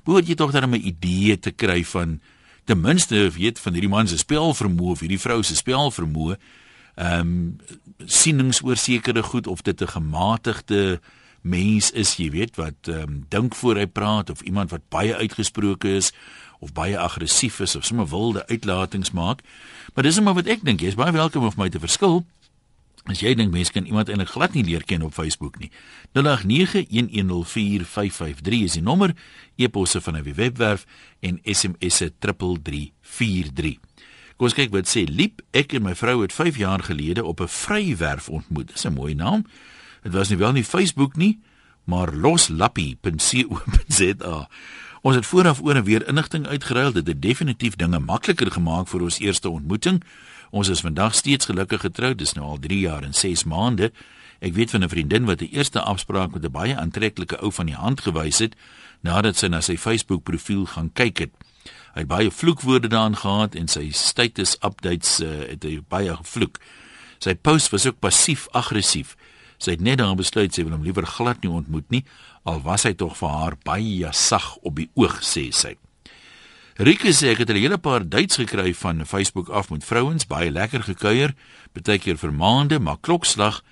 behoort 0.04 0.28
jy 0.28 0.36
tog 0.36 0.51
dan 0.51 0.69
'n 0.69 0.74
idee 0.74 1.39
te 1.39 1.51
kry 1.51 1.84
van 1.84 2.22
ten 2.66 2.81
minste 2.81 3.30
weet 3.30 3.60
van 3.60 3.74
hierdie 3.74 3.89
man 3.89 4.07
se 4.07 4.18
spelvermoë 4.18 4.92
of 4.92 5.00
hierdie 5.00 5.19
vrou 5.19 5.44
se 5.44 5.56
spelvermoë 5.56 6.38
ehm 6.96 7.19
um, 7.19 7.57
sienings 8.06 8.62
oor 8.63 8.78
sekere 8.78 9.24
goed 9.24 9.48
of 9.48 9.62
dit 9.62 9.81
'n 9.81 9.88
gematigde 9.88 11.00
mens 11.44 11.92
is, 11.92 12.16
jy 12.18 12.30
weet 12.31 12.56
wat 12.56 12.88
ehm 12.88 13.01
um, 13.01 13.25
dink 13.30 13.56
voor 13.60 13.75
hy 13.78 13.86
praat 13.86 14.30
of 14.31 14.42
iemand 14.42 14.72
wat 14.72 14.90
baie 14.90 15.16
uitgesproke 15.16 15.90
is 15.92 16.13
of 16.63 16.72
baie 16.74 16.98
aggressief 16.98 17.60
is 17.60 17.75
of 17.75 17.86
sommer 17.86 18.07
wilde 18.07 18.48
uitlatings 18.48 19.12
maak. 19.12 19.42
Maar 19.94 20.04
dis 20.07 20.19
net 20.19 20.36
wat 20.36 20.48
ek 20.48 20.63
dink, 20.63 20.81
jy 20.81 20.88
is 20.94 21.00
baie 21.00 21.12
welkom 21.12 21.44
om 21.44 21.51
my 21.60 21.69
te 21.69 21.80
verskil. 21.84 22.24
As 23.04 23.19
jy 23.19 23.36
dink 23.36 23.51
mense 23.51 23.75
kan 23.75 23.84
iemand 23.84 24.07
eintlik 24.07 24.31
glad 24.31 24.56
nie 24.56 24.63
leer 24.63 24.88
ken 24.88 25.04
op 25.04 25.12
Facebook 25.13 25.60
nie. 25.60 25.68
0891104553 26.16 28.63
is 28.63 28.80
die 28.80 28.86
nommer, 28.86 29.12
e-posse 29.60 30.00
van 30.01 30.18
'n 30.18 30.34
webwerf 30.34 30.86
en 31.19 31.39
SMS'e 31.44 32.13
3343. 32.19 33.78
Kom 34.38 34.48
ons 34.48 34.56
kyk 34.56 34.72
wat 34.72 34.88
sê 34.88 35.04
Liep. 35.07 35.42
Ek 35.51 35.74
en 35.74 35.84
my 35.84 35.96
vrou 35.96 36.22
het 36.22 36.34
5 36.34 36.57
jaar 36.57 36.84
gelede 36.84 37.24
op 37.24 37.42
'n 37.42 37.48
vrywerf 37.48 38.30
ontmoet. 38.30 38.68
Dis 38.68 38.86
'n 38.86 38.94
mooi 38.94 39.13
naam. 39.13 39.46
Dit 40.03 40.13
was 40.13 40.29
nie 40.29 40.38
wel 40.38 40.51
nie 40.51 40.63
Facebook 40.63 41.15
nie, 41.15 41.39
maar 41.83 42.15
loslappie.co.za. 42.15 44.47
Ons 45.03 45.15
het 45.15 45.25
vooraf 45.25 45.61
oor 45.61 45.75
en 45.75 45.83
weer 45.83 46.07
inligting 46.07 46.47
uitgeruil. 46.47 46.91
Dit 46.91 47.07
het 47.07 47.21
definitief 47.21 47.75
dinge 47.75 48.00
makliker 48.00 48.51
gemaak 48.51 48.88
vir 48.88 49.01
ons 49.01 49.19
eerste 49.19 49.50
ontmoeting. 49.50 50.03
Ons 50.51 50.69
is 50.69 50.83
vandag 50.83 51.15
steeds 51.15 51.45
gelukkig 51.45 51.81
getroud. 51.81 52.17
Dis 52.17 52.33
nou 52.33 52.45
al 52.45 52.59
3 52.59 52.79
jaar 52.79 53.03
en 53.03 53.13
6 53.13 53.44
maande. 53.44 53.91
Ek 54.39 54.53
weet 54.53 54.69
van 54.69 54.83
'n 54.83 54.89
vriendin 54.89 55.25
wat 55.25 55.41
'n 55.41 55.50
eerste 55.51 55.81
afspraak 55.81 56.33
met 56.33 56.45
'n 56.45 56.51
baie 56.51 56.77
aantreklike 56.77 57.39
ou 57.39 57.51
van 57.51 57.65
die 57.65 57.75
hand 57.75 58.01
gewys 58.01 58.38
het 58.38 58.55
nadat 59.01 59.38
sy 59.38 59.47
na 59.47 59.61
sy 59.61 59.77
Facebook 59.77 60.23
profiel 60.23 60.65
gaan 60.65 60.89
kyk 60.94 61.17
het. 61.17 61.31
Hy 61.94 62.00
het 62.00 62.07
baie 62.07 62.31
vloekwoorde 62.31 62.88
daarin 62.88 63.15
gehad 63.15 63.55
en 63.55 63.67
sy 63.67 63.91
status 63.91 64.57
updates 64.65 65.19
uh, 65.19 65.27
het 65.50 65.63
hy 65.63 65.81
baie 65.88 66.15
gevloek. 66.15 66.59
Sy 67.19 67.35
post 67.35 67.69
was 67.69 67.85
ook 67.85 68.00
passief 68.00 68.47
aggressief. 68.51 69.15
Sy 69.63 69.77
het 69.77 69.81
net 69.81 70.01
dan 70.01 70.18
besluit 70.19 70.51
sy 70.51 70.65
wil 70.65 70.75
hom 70.75 70.83
liewer 70.83 71.07
glad 71.07 71.39
nie 71.44 71.51
ontmoet 71.51 71.88
nie, 71.94 72.04
al 72.44 72.60
was 72.65 72.83
hy 72.83 72.92
tog 73.00 73.15
vir 73.15 73.31
haar 73.31 73.56
baie 73.63 74.10
sag 74.12 74.57
op 74.62 74.75
die 74.75 74.89
oog 75.00 75.21
sê 75.24 75.48
sy. 75.56 75.77
Rieke 76.83 77.13
sê 77.13 77.31
ek 77.31 77.45
het 77.45 77.50
'n 77.50 77.62
hele 77.62 77.77
paar 77.77 78.04
dates 78.04 78.36
gekry 78.36 78.74
van 78.74 79.06
Facebook 79.06 79.50
af 79.50 79.69
met 79.69 79.86
vrouens, 79.86 80.27
baie 80.27 80.51
lekker 80.51 80.83
gekuier, 80.83 81.36
baie 81.74 82.00
keer 82.00 82.18
vir 82.18 82.33
maande, 82.33 82.80
maar 82.80 82.98
klokslag 83.00 83.63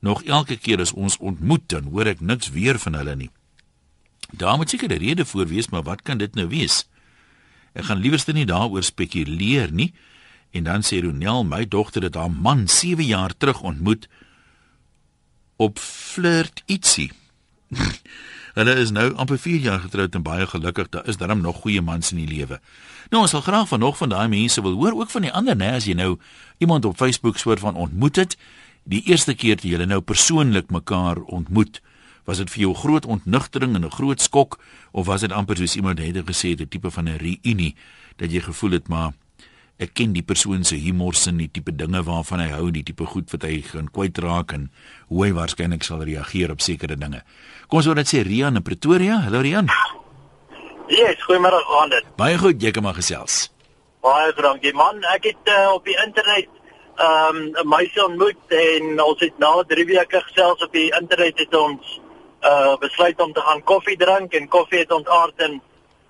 nog 0.00 0.22
elke 0.24 0.56
keer 0.56 0.80
as 0.80 0.92
ons 0.92 1.16
ontmoet 1.16 1.68
dan 1.68 1.84
hoor 1.84 2.06
ek 2.06 2.20
niks 2.20 2.50
weer 2.50 2.78
van 2.78 2.94
hulle 2.94 3.16
nie. 3.16 3.30
Daar 4.30 4.56
moet 4.56 4.70
seker 4.70 4.88
'n 4.88 4.98
rede 4.98 5.24
voor 5.24 5.46
wees, 5.46 5.68
maar 5.68 5.82
wat 5.82 6.02
kan 6.02 6.18
dit 6.18 6.34
nou 6.34 6.48
wees? 6.48 6.86
Ek 7.72 7.84
gaan 7.84 7.98
liewerste 7.98 8.32
nie 8.32 8.46
daaroor 8.46 8.82
spekuleer 8.82 9.72
nie. 9.72 9.94
En 10.52 10.64
dan 10.64 10.82
sê 10.82 11.00
Ronel, 11.00 11.44
my 11.44 11.68
dogter 11.68 12.02
het 12.02 12.14
haar 12.14 12.30
man 12.30 12.68
7 12.68 13.04
jaar 13.04 13.36
terug 13.36 13.60
ontmoet 13.60 14.08
op 15.62 15.78
flirt 15.78 16.62
ietsie. 16.66 17.10
Hulle 18.58 18.74
is 18.76 18.90
nou 18.92 19.06
amper 19.16 19.38
4 19.40 19.60
jaar 19.64 19.80
getroud 19.80 20.14
en 20.18 20.24
baie 20.26 20.46
gelukkig. 20.46 20.88
Daar 20.92 21.06
is 21.08 21.16
darm 21.16 21.40
nog 21.40 21.62
goeie 21.64 21.80
mans 21.82 22.12
in 22.12 22.20
die 22.20 22.28
lewe. 22.28 22.58
Nou 23.12 23.22
ons 23.22 23.32
sal 23.32 23.44
graag 23.44 23.68
van 23.68 23.80
nog 23.80 23.96
van 23.96 24.12
daai 24.12 24.28
mense 24.28 24.62
wil 24.62 24.74
hoor 24.80 24.98
ook 24.98 25.10
van 25.10 25.24
die 25.24 25.32
ander, 25.32 25.56
né, 25.56 25.72
as 25.76 25.86
jy 25.88 25.94
nou 25.96 26.18
iemand 26.58 26.84
op 26.84 26.96
Facebook 26.96 27.38
soort 27.38 27.60
van 27.60 27.76
ontmoet 27.76 28.16
het, 28.16 28.36
die 28.84 29.02
eerste 29.08 29.34
keer 29.34 29.60
toe 29.60 29.70
jy 29.70 29.86
nou 29.86 30.00
persoonlik 30.00 30.70
mekaar 30.70 31.22
ontmoet. 31.22 31.80
Was 32.28 32.38
dit 32.42 32.50
vir 32.50 32.66
jou 32.66 32.74
groot 32.74 33.06
ontnugtering 33.06 33.74
en 33.74 33.84
'n 33.86 33.90
groot 33.90 34.20
skok 34.20 34.58
of 34.92 35.06
was 35.06 35.20
dit 35.20 35.32
amper 35.32 35.56
soos 35.56 35.76
iemand 35.76 35.98
het 35.98 36.16
gesê 36.26 36.54
'n 36.54 36.68
tipe 36.68 36.90
van 36.90 37.08
'n 37.08 37.16
reunie 37.16 37.74
dat 38.16 38.30
jy 38.30 38.40
gevoel 38.40 38.70
het 38.70 38.88
maar 38.88 39.12
ek 39.82 39.94
ken 39.98 40.12
die 40.14 40.24
persoon 40.26 40.62
se 40.68 40.76
humor 40.78 41.16
sin, 41.18 41.40
die 41.42 41.50
tipe 41.50 41.72
dinge 41.74 42.02
waarvan 42.06 42.42
hy 42.44 42.50
hou, 42.54 42.68
die 42.74 42.84
tipe 42.86 43.06
goed 43.08 43.30
wat 43.34 43.46
hy 43.48 43.60
gaan 43.66 43.88
kwytraak 43.90 44.54
en 44.56 44.68
hoe 45.10 45.26
hy 45.26 45.32
waarskynlik 45.36 45.86
sal 45.86 46.04
reageer 46.06 46.52
op 46.54 46.62
sekere 46.62 46.98
dinge. 47.00 47.22
Kom 47.66 47.80
ons 47.80 47.88
hoor 47.90 47.98
dit 47.98 48.12
sê 48.12 48.22
Rian 48.26 48.58
in 48.60 48.66
Pretoria. 48.66 49.18
Hallo 49.26 49.42
Rian. 49.42 49.70
Yes, 50.92 51.22
goeiemôre 51.26 51.62
aan 51.80 51.92
dit. 51.94 52.08
Baie 52.20 52.38
goed, 52.38 52.62
jy 52.62 52.70
kan 52.74 52.84
maar 52.84 52.98
gesels. 52.98 53.46
Baie 54.04 54.32
dankie 54.38 54.74
man. 54.76 55.00
Ek 55.14 55.30
het 55.30 55.50
uh, 55.50 55.72
op 55.76 55.86
die 55.88 55.98
internet 56.06 56.50
ehm 57.00 57.36
um, 57.36 57.44
'n 57.56 57.68
meisie 57.68 58.04
ontmoet 58.04 58.52
en 58.52 59.00
ons 59.00 59.20
het 59.20 59.38
na 59.38 59.52
3 59.66 59.84
weke 59.86 60.20
gesels 60.28 60.62
op 60.62 60.72
die 60.72 60.90
internet 61.00 61.38
het 61.38 61.54
ons 61.56 62.00
uh 62.44 62.76
besluit 62.76 63.20
om 63.20 63.32
te 63.32 63.40
gaan 63.40 63.62
koffie 63.62 63.96
drink 63.96 64.34
en 64.34 64.48
koffie 64.48 64.78
het 64.78 64.92
ontaard 64.92 65.40
in 65.40 65.62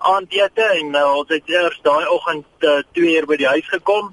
aandete 0.03 0.65
en 0.79 0.95
uh, 0.95 1.03
ons 1.19 1.29
het 1.29 1.49
eers 1.49 1.79
daai 1.83 2.07
oggend 2.07 2.45
2 2.59 2.79
uh, 2.95 3.13
uur 3.13 3.27
by 3.29 3.37
die 3.41 3.51
huis 3.55 3.69
gekom 3.75 4.11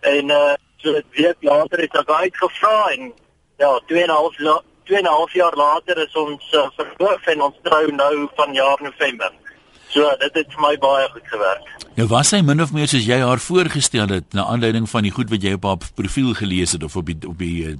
en 0.00 0.30
uh 0.30 0.56
so 0.82 0.96
'n 0.96 1.04
week 1.16 1.36
later 1.40 1.78
het 1.80 1.96
ek 1.96 2.10
uitgevra 2.10 2.88
en 2.94 3.12
ja 3.58 3.80
2 3.86 4.02
en 4.02 4.08
'n 4.08 4.12
half 4.12 4.36
2 4.36 4.98
en 4.98 5.04
'n 5.04 5.06
half 5.06 5.32
jaar 5.32 5.56
later 5.56 5.98
is 5.98 6.14
ons 6.14 6.52
uh, 6.52 6.68
verloof 6.76 7.26
en 7.26 7.42
ons 7.42 7.56
trou 7.62 7.92
nou 7.92 8.28
van 8.34 8.54
jaar 8.54 8.78
November. 8.82 9.32
So 9.88 10.16
dit 10.18 10.34
het 10.34 10.52
vir 10.54 10.60
my 10.60 10.78
baie 10.78 11.08
goed 11.10 11.26
gewerk. 11.26 11.66
Nou 11.94 12.08
was 12.08 12.30
hy 12.30 12.40
min 12.40 12.62
of 12.62 12.72
meer 12.72 12.88
soos 12.88 13.06
jy 13.06 13.18
haar 13.18 13.38
voorgestel 13.38 14.08
het 14.08 14.32
na 14.32 14.44
aanleiding 14.44 14.88
van 14.88 15.02
die 15.02 15.12
goed 15.12 15.30
wat 15.30 15.42
jy 15.42 15.52
op 15.52 15.64
haar 15.64 15.90
profiel 15.94 16.34
gelees 16.34 16.72
het 16.72 16.82
of 16.82 16.96
op 16.96 17.06
die 17.06 17.18
op 17.28 17.38
die 17.38 17.78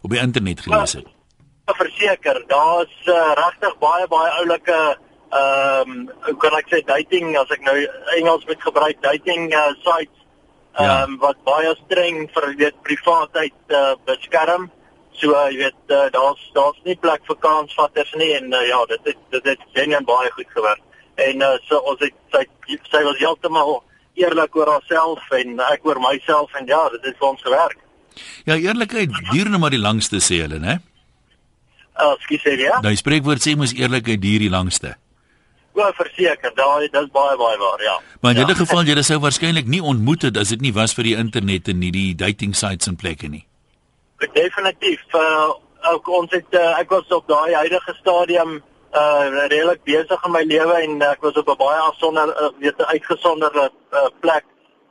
op 0.00 0.10
die 0.10 0.20
internet 0.20 0.60
gelees 0.60 0.92
het. 0.92 1.06
Ja, 1.66 1.74
verseker, 1.74 2.44
daar's 2.46 2.96
uh, 3.04 3.32
regtig 3.34 3.78
baie 3.78 4.06
baie 4.08 4.30
oulike 4.40 4.98
ehm 5.28 5.90
um, 5.90 6.10
hoe 6.24 6.36
kan 6.40 6.54
ek 6.56 6.70
sê 6.72 6.78
dating 6.88 7.36
as 7.36 7.50
ek 7.52 7.60
nou 7.66 7.76
Engels 8.16 8.46
moet 8.48 8.62
gebruik 8.64 9.02
dating 9.04 9.52
uh, 9.52 9.74
sites 9.84 10.18
ehm 10.78 10.88
um, 10.88 11.12
ja. 11.12 11.20
wat 11.26 11.40
baie 11.44 11.72
streng 11.84 12.28
vir 12.32 12.46
weet 12.56 12.76
privaatheid 12.82 13.74
uh, 13.76 13.94
beskerm. 14.08 14.70
So 15.20 15.34
uh, 15.34 15.48
jy 15.52 15.66
weet 15.66 15.92
uh, 15.92 16.06
daar's 16.14 16.44
daar's 16.56 16.78
nie 16.86 16.96
plek 16.96 17.26
vir 17.28 17.36
kansvatters 17.44 18.14
nie 18.16 18.30
en 18.38 18.52
uh, 18.54 18.62
ja, 18.68 18.78
dit 18.94 19.10
het, 19.12 19.20
dit 19.34 19.50
het 19.52 19.66
genuen 19.74 20.06
baie 20.08 20.30
goed 20.36 20.48
gewerk. 20.54 20.84
En 21.18 21.42
uh, 21.42 21.56
so 21.66 21.82
ons 21.92 22.00
het 22.00 22.16
sy 22.32 22.46
sy 22.92 23.02
was 23.04 23.18
heeltemal 23.20 23.82
eerlik 24.18 24.56
oor 24.56 24.70
haarself 24.76 25.28
en 25.36 25.58
ek 25.68 25.84
oor 25.86 26.00
myself 26.02 26.54
en 26.56 26.70
ja, 26.70 26.80
dit 26.94 27.10
het 27.10 27.18
vir 27.18 27.28
ons 27.28 27.42
gewerk. 27.42 27.82
Ja, 28.48 28.56
eerlikheid 28.56 29.12
duur 29.32 29.50
net 29.50 29.60
maar 29.60 29.74
die 29.74 29.82
langste 29.82 30.22
sê 30.24 30.40
hulle, 30.44 30.58
né? 30.62 30.78
Uh, 31.98 32.14
Ekskuus, 32.14 32.46
ja. 32.62 32.78
Daai 32.82 32.96
spreekwoord 32.96 33.42
sê 33.42 33.56
mos 33.58 33.74
eerlikheid 33.76 34.22
duur 34.22 34.46
die 34.46 34.54
langste. 34.54 34.94
Ja, 35.78 35.92
verseker, 35.94 36.50
daai 36.58 36.88
dis 36.90 37.10
baie 37.14 37.36
baie 37.38 37.58
waar, 37.58 37.82
ja. 37.82 38.00
Maar 38.20 38.34
in 38.34 38.40
ja. 38.40 38.46
dit 38.50 38.58
geval 38.58 38.88
jy 38.88 39.02
sou 39.06 39.20
waarskynlik 39.22 39.68
nie 39.70 39.82
ontmoet 39.82 40.24
het 40.26 40.40
as 40.40 40.50
dit 40.50 40.64
nie 40.64 40.72
was 40.74 40.94
vir 40.96 41.06
die 41.06 41.14
internet 41.14 41.68
en 41.70 41.78
nie 41.78 41.92
die 41.94 42.14
dating 42.18 42.56
sites 42.58 42.90
en 42.90 42.96
plekke 42.98 43.30
nie. 43.30 43.44
Definitief. 44.34 45.04
Uh, 45.14 45.54
ook 45.92 46.08
ons 46.10 46.34
het 46.34 46.58
uh, 46.58 46.72
ek 46.80 46.90
was 46.90 47.06
op 47.14 47.28
daai 47.30 47.54
huidige 47.54 47.94
stadium 48.00 48.58
uh 48.98 49.46
redelik 49.52 49.82
besig 49.84 50.24
in 50.24 50.32
my 50.32 50.42
lewe 50.48 50.76
en 50.82 50.94
uh, 51.02 51.12
ek 51.12 51.22
was 51.22 51.36
op 51.36 51.48
'n 51.52 51.60
baie 51.60 51.80
afsonder 51.86 52.28
uh, 52.34 52.48
weet 52.58 52.84
uitgesonderde 52.84 53.70
uh, 53.92 54.08
plek 54.20 54.44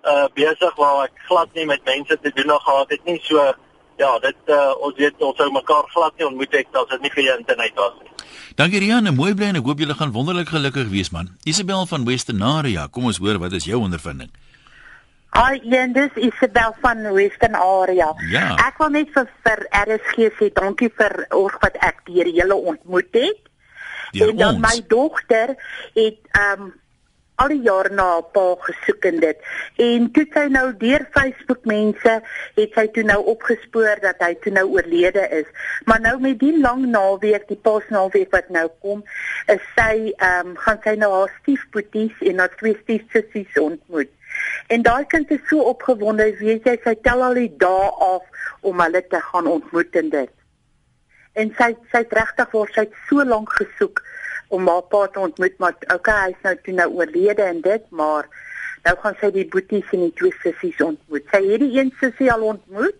uh 0.06 0.27
besig 0.34 0.75
waar 0.75 1.03
ek 1.03 1.24
glad 1.27 1.50
nie 1.53 1.65
met 1.65 1.84
mense 1.84 2.20
te 2.22 2.32
doen 2.36 2.60
gehad 2.62 2.89
het 2.89 3.03
nie. 3.03 3.20
So 3.24 3.53
ja, 3.97 4.11
dit 4.23 4.53
uh 4.53 4.73
ons 4.85 4.97
weet 4.97 5.21
ons 5.29 5.37
sou 5.37 5.49
mekaar 5.53 5.85
glad 5.93 6.17
nie 6.17 6.27
ontmoet 6.27 6.59
het 6.59 6.81
as 6.81 6.89
dit 6.95 7.05
nie 7.05 7.13
vir 7.15 7.23
die 7.23 7.33
internet 7.37 7.81
was 7.81 7.95
nie. 8.01 8.13
Dankie 8.57 8.81
Rian, 8.81 9.09
mooi 9.15 9.33
bly 9.37 9.51
en 9.51 9.59
ek 9.61 9.69
hoop 9.69 9.81
julle 9.83 9.97
gaan 9.97 10.13
wonderlik 10.15 10.49
gelukkig 10.49 10.89
wees 10.93 11.11
man. 11.13 11.33
Isabel 11.45 11.85
van 11.89 12.05
Westernaria, 12.07 12.87
kom 12.91 13.09
ons 13.09 13.21
hoor 13.21 13.39
wat 13.43 13.53
is 13.57 13.67
jou 13.69 13.81
ondervinding? 13.85 14.31
Hi, 15.35 15.59
Ian, 15.61 15.91
dis 15.93 16.15
Isabel 16.15 16.73
van 16.81 17.03
Western 17.13 17.55
Area. 17.59 18.07
Ja. 18.31 18.55
Ek 18.63 18.79
wil 18.81 18.89
net 18.95 19.11
vir, 19.13 19.27
vir 19.45 19.61
RSG 19.83 20.31
sê 20.39 20.47
dankie 20.55 20.89
vir 20.97 21.13
oor 21.35 21.53
wat 21.61 21.77
ek 21.85 22.01
deur 22.07 22.29
julle 22.39 22.57
ontmoet 22.71 23.19
het. 23.19 23.43
Deur 24.15 24.31
en 24.31 24.39
dan 24.39 24.55
ons. 24.55 24.63
my 24.63 24.75
dogter 24.89 25.53
het 25.97 26.21
ehm 26.31 26.67
um, 26.67 26.75
al 27.41 27.51
die 27.53 27.62
jare 27.62 27.89
na 27.94 28.08
'n 28.17 28.25
pa 28.34 28.46
gesoek 28.67 29.06
en 29.10 29.20
dit. 29.20 29.38
En 29.88 30.12
toe 30.12 30.25
sy 30.34 30.46
nou 30.58 30.67
deur 30.77 31.03
Facebook 31.15 31.65
mense 31.65 32.13
het 32.56 32.72
sy 32.77 32.86
toe 32.94 33.03
nou 33.03 33.20
opgespoor 33.34 34.01
dat 34.01 34.24
hy 34.25 34.34
toe 34.41 34.53
nou 34.53 34.65
oorlede 34.74 35.27
is. 35.41 35.50
Maar 35.86 36.01
nou 36.01 36.20
met 36.20 36.39
die 36.39 36.58
lang 36.60 36.86
naweek, 36.86 37.48
die 37.48 37.62
paasnaweek 37.67 38.32
wat 38.32 38.50
nou 38.50 38.67
kom, 38.82 39.03
is 39.46 39.62
sy 39.75 40.13
ehm 40.17 40.48
um, 40.48 40.56
gaan 40.65 40.79
sy 40.84 40.96
nou 40.96 41.12
haar 41.13 41.34
stiefpoeties 41.41 42.15
en 42.20 42.39
haar 42.39 42.56
twee 42.58 42.77
stiefsussies 42.82 43.60
ontmoet. 43.62 44.12
En 44.67 44.82
daai 44.82 45.06
kind 45.06 45.32
is 45.32 45.46
so 45.50 45.62
opgewonde, 45.62 46.32
weet 46.39 46.65
jy, 46.65 46.75
sy 46.84 46.96
tel 47.06 47.24
al 47.24 47.38
die 47.38 47.53
dae 47.58 47.91
af 48.10 48.25
om 48.62 48.82
hulle 48.82 49.08
te 49.08 49.22
gaan 49.29 49.48
ontmoet 49.48 49.96
en 49.96 50.10
dit. 50.10 50.34
En 51.34 51.53
sy 51.58 51.74
sy 51.91 52.01
het 52.01 52.13
regtig 52.17 52.51
waar 52.51 52.72
sy 52.74 52.88
het 52.88 53.01
so 53.10 53.24
lank 53.24 53.53
gesoek 53.62 54.01
om 54.53 54.67
haar 54.67 54.85
pa 54.91 55.05
te 55.11 55.19
ontmoet, 55.19 55.57
maar 55.59 55.75
okay, 55.93 56.29
hy's 56.29 56.43
nou 56.45 56.53
toe 56.63 56.75
nou 56.77 56.87
oorlede 56.99 57.43
en 57.43 57.61
dit, 57.61 57.89
maar 57.89 58.29
nou 58.85 58.93
gaan 59.01 59.17
sy 59.21 59.31
die 59.35 59.47
boeties 59.51 59.89
en 59.95 60.05
die 60.05 60.13
twee 60.19 60.35
sissies 60.43 60.79
ontmoet. 60.83 61.25
Sy 61.33 61.41
het 61.49 61.63
die 61.63 61.73
een 61.75 61.91
sussie 61.99 62.31
al 62.31 62.45
ontmoet 62.53 62.95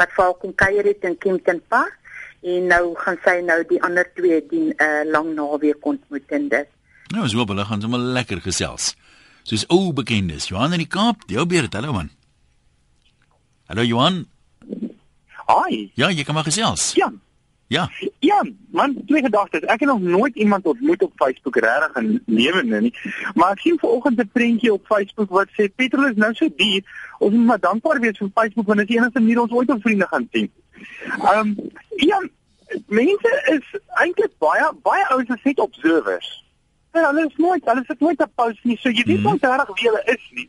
wat 0.00 0.12
vir 0.16 0.24
haar 0.24 0.36
kom 0.42 0.52
kuier 0.56 0.88
het 0.88 1.06
in 1.08 1.16
Kempton 1.20 1.62
Park 1.72 1.96
en 2.40 2.68
nou 2.72 2.82
gaan 3.00 3.18
sy 3.24 3.36
nou 3.44 3.58
die 3.68 3.80
ander 3.84 4.08
twee 4.16 4.40
die 4.48 4.70
uh, 4.72 5.02
lang 5.08 5.34
naweek 5.36 5.84
ontmoet 5.86 6.36
en 6.36 6.48
dit. 6.52 6.68
Nou, 7.12 7.26
so 7.28 7.44
hulle 7.44 7.66
gaan 7.66 7.82
sommer 7.82 8.00
lekker 8.16 8.40
gesels. 8.44 8.94
Soos 9.48 9.64
ou 9.72 9.92
bekendes, 9.96 10.50
Johan 10.52 10.76
in 10.76 10.84
die 10.84 10.90
Kaap, 10.90 11.24
jou 11.32 11.44
beurt, 11.48 11.74
hallo 11.74 11.96
man. 11.96 12.12
Hallo 13.70 13.84
Johan. 13.86 14.24
Hi. 15.50 15.90
Ja, 15.98 16.10
jy 16.10 16.24
kan 16.24 16.36
maar 16.36 16.46
gesels. 16.46 16.92
Ja. 16.98 17.10
Ja. 17.70 17.84
Ja, 18.18 18.44
man, 18.74 18.96
twee 19.06 19.22
gedagtes. 19.22 19.60
Ek 19.60 19.80
het 19.80 19.88
nog 19.88 20.00
nooit 20.00 20.34
iemand 20.34 20.64
ontmoet 20.66 21.02
op 21.02 21.12
Facebook 21.16 21.56
regtig 21.56 21.96
in 22.02 22.22
lewende 22.26 22.80
nie. 22.80 22.94
Maar 23.34 23.52
ek 23.54 23.60
sien 23.62 23.78
vanoggend 23.78 24.18
'n 24.18 24.30
prentjie 24.32 24.72
op 24.72 24.86
Facebook 24.86 25.30
wat 25.30 25.48
sê 25.54 25.68
petrol 25.74 26.06
is 26.08 26.16
nou 26.16 26.34
so 26.34 26.48
duur. 26.56 26.82
Ons 27.18 27.34
moet 27.34 27.44
maar 27.44 27.60
dankbaar 27.60 28.00
wees 28.00 28.18
vir 28.18 28.30
Facebook 28.34 28.66
want 28.66 28.78
dit 28.78 28.88
is 28.88 28.94
die 28.94 28.98
enigste 29.00 29.20
manier 29.20 29.40
ons 29.40 29.52
ooit 29.52 29.70
ons 29.70 29.82
vriende 29.82 30.06
gaan 30.10 30.28
sien. 30.32 30.50
Ehm 31.30 31.38
um, 31.38 31.70
ja, 31.96 32.18
mense 32.88 33.30
is 33.54 33.80
eintlik 34.02 34.32
baie 34.38 34.66
baie 34.82 35.06
ouens 35.08 35.28
is 35.28 35.42
net 35.42 35.58
observers. 35.58 36.44
Ja, 36.92 37.06
hulle 37.06 37.26
is 37.26 37.36
nooit, 37.36 37.64
hulle 37.64 37.84
sit 37.86 38.00
nooit 38.00 38.20
op 38.20 38.30
post 38.34 38.64
nie. 38.64 38.78
So 38.80 38.88
jy 38.88 39.04
weet 39.06 39.16
Mhm. 39.22 39.28
nooit 39.28 39.42
regtig 39.44 39.80
wie 39.80 39.88
hulle 39.90 40.02
is 40.04 40.30
nie. 40.34 40.48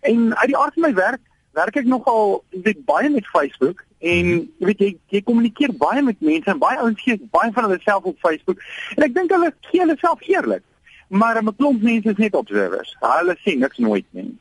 En 0.00 0.36
uit 0.36 0.46
die 0.46 0.56
aard 0.56 0.74
van 0.74 0.82
my 0.82 0.94
werk 0.94 1.20
werk 1.56 1.76
ek 1.80 1.88
nogal 1.88 2.44
weet 2.50 2.84
baie 2.88 3.10
met 3.10 3.26
Facebook 3.32 3.82
en 3.98 4.32
jy 4.60 4.70
weet 4.70 4.80
jy 4.84 4.90
jy 5.16 5.22
kommunikeer 5.26 5.72
baie 5.80 6.02
met 6.04 6.20
mense 6.20 6.50
en 6.52 6.62
baie 6.62 6.78
ouens 6.84 7.02
gee 7.02 7.18
baie 7.32 7.52
van 7.52 7.68
hulle 7.68 7.80
self 7.84 8.08
op 8.12 8.24
Facebook 8.24 8.60
en 8.96 9.06
ek 9.08 9.14
dink 9.16 9.32
hulle 9.34 9.52
gee 9.70 9.84
hulle 9.84 9.96
self 10.00 10.24
eerlik. 10.28 10.64
Maar 11.08 11.42
'n 11.42 11.54
klomp 11.56 11.82
mense 11.82 12.10
is 12.10 12.16
net 12.18 12.34
observers. 12.34 12.96
Hulle 13.00 13.36
sê 13.44 13.54
niks 13.58 13.78
nooit 13.78 14.06
nie. 14.10 14.34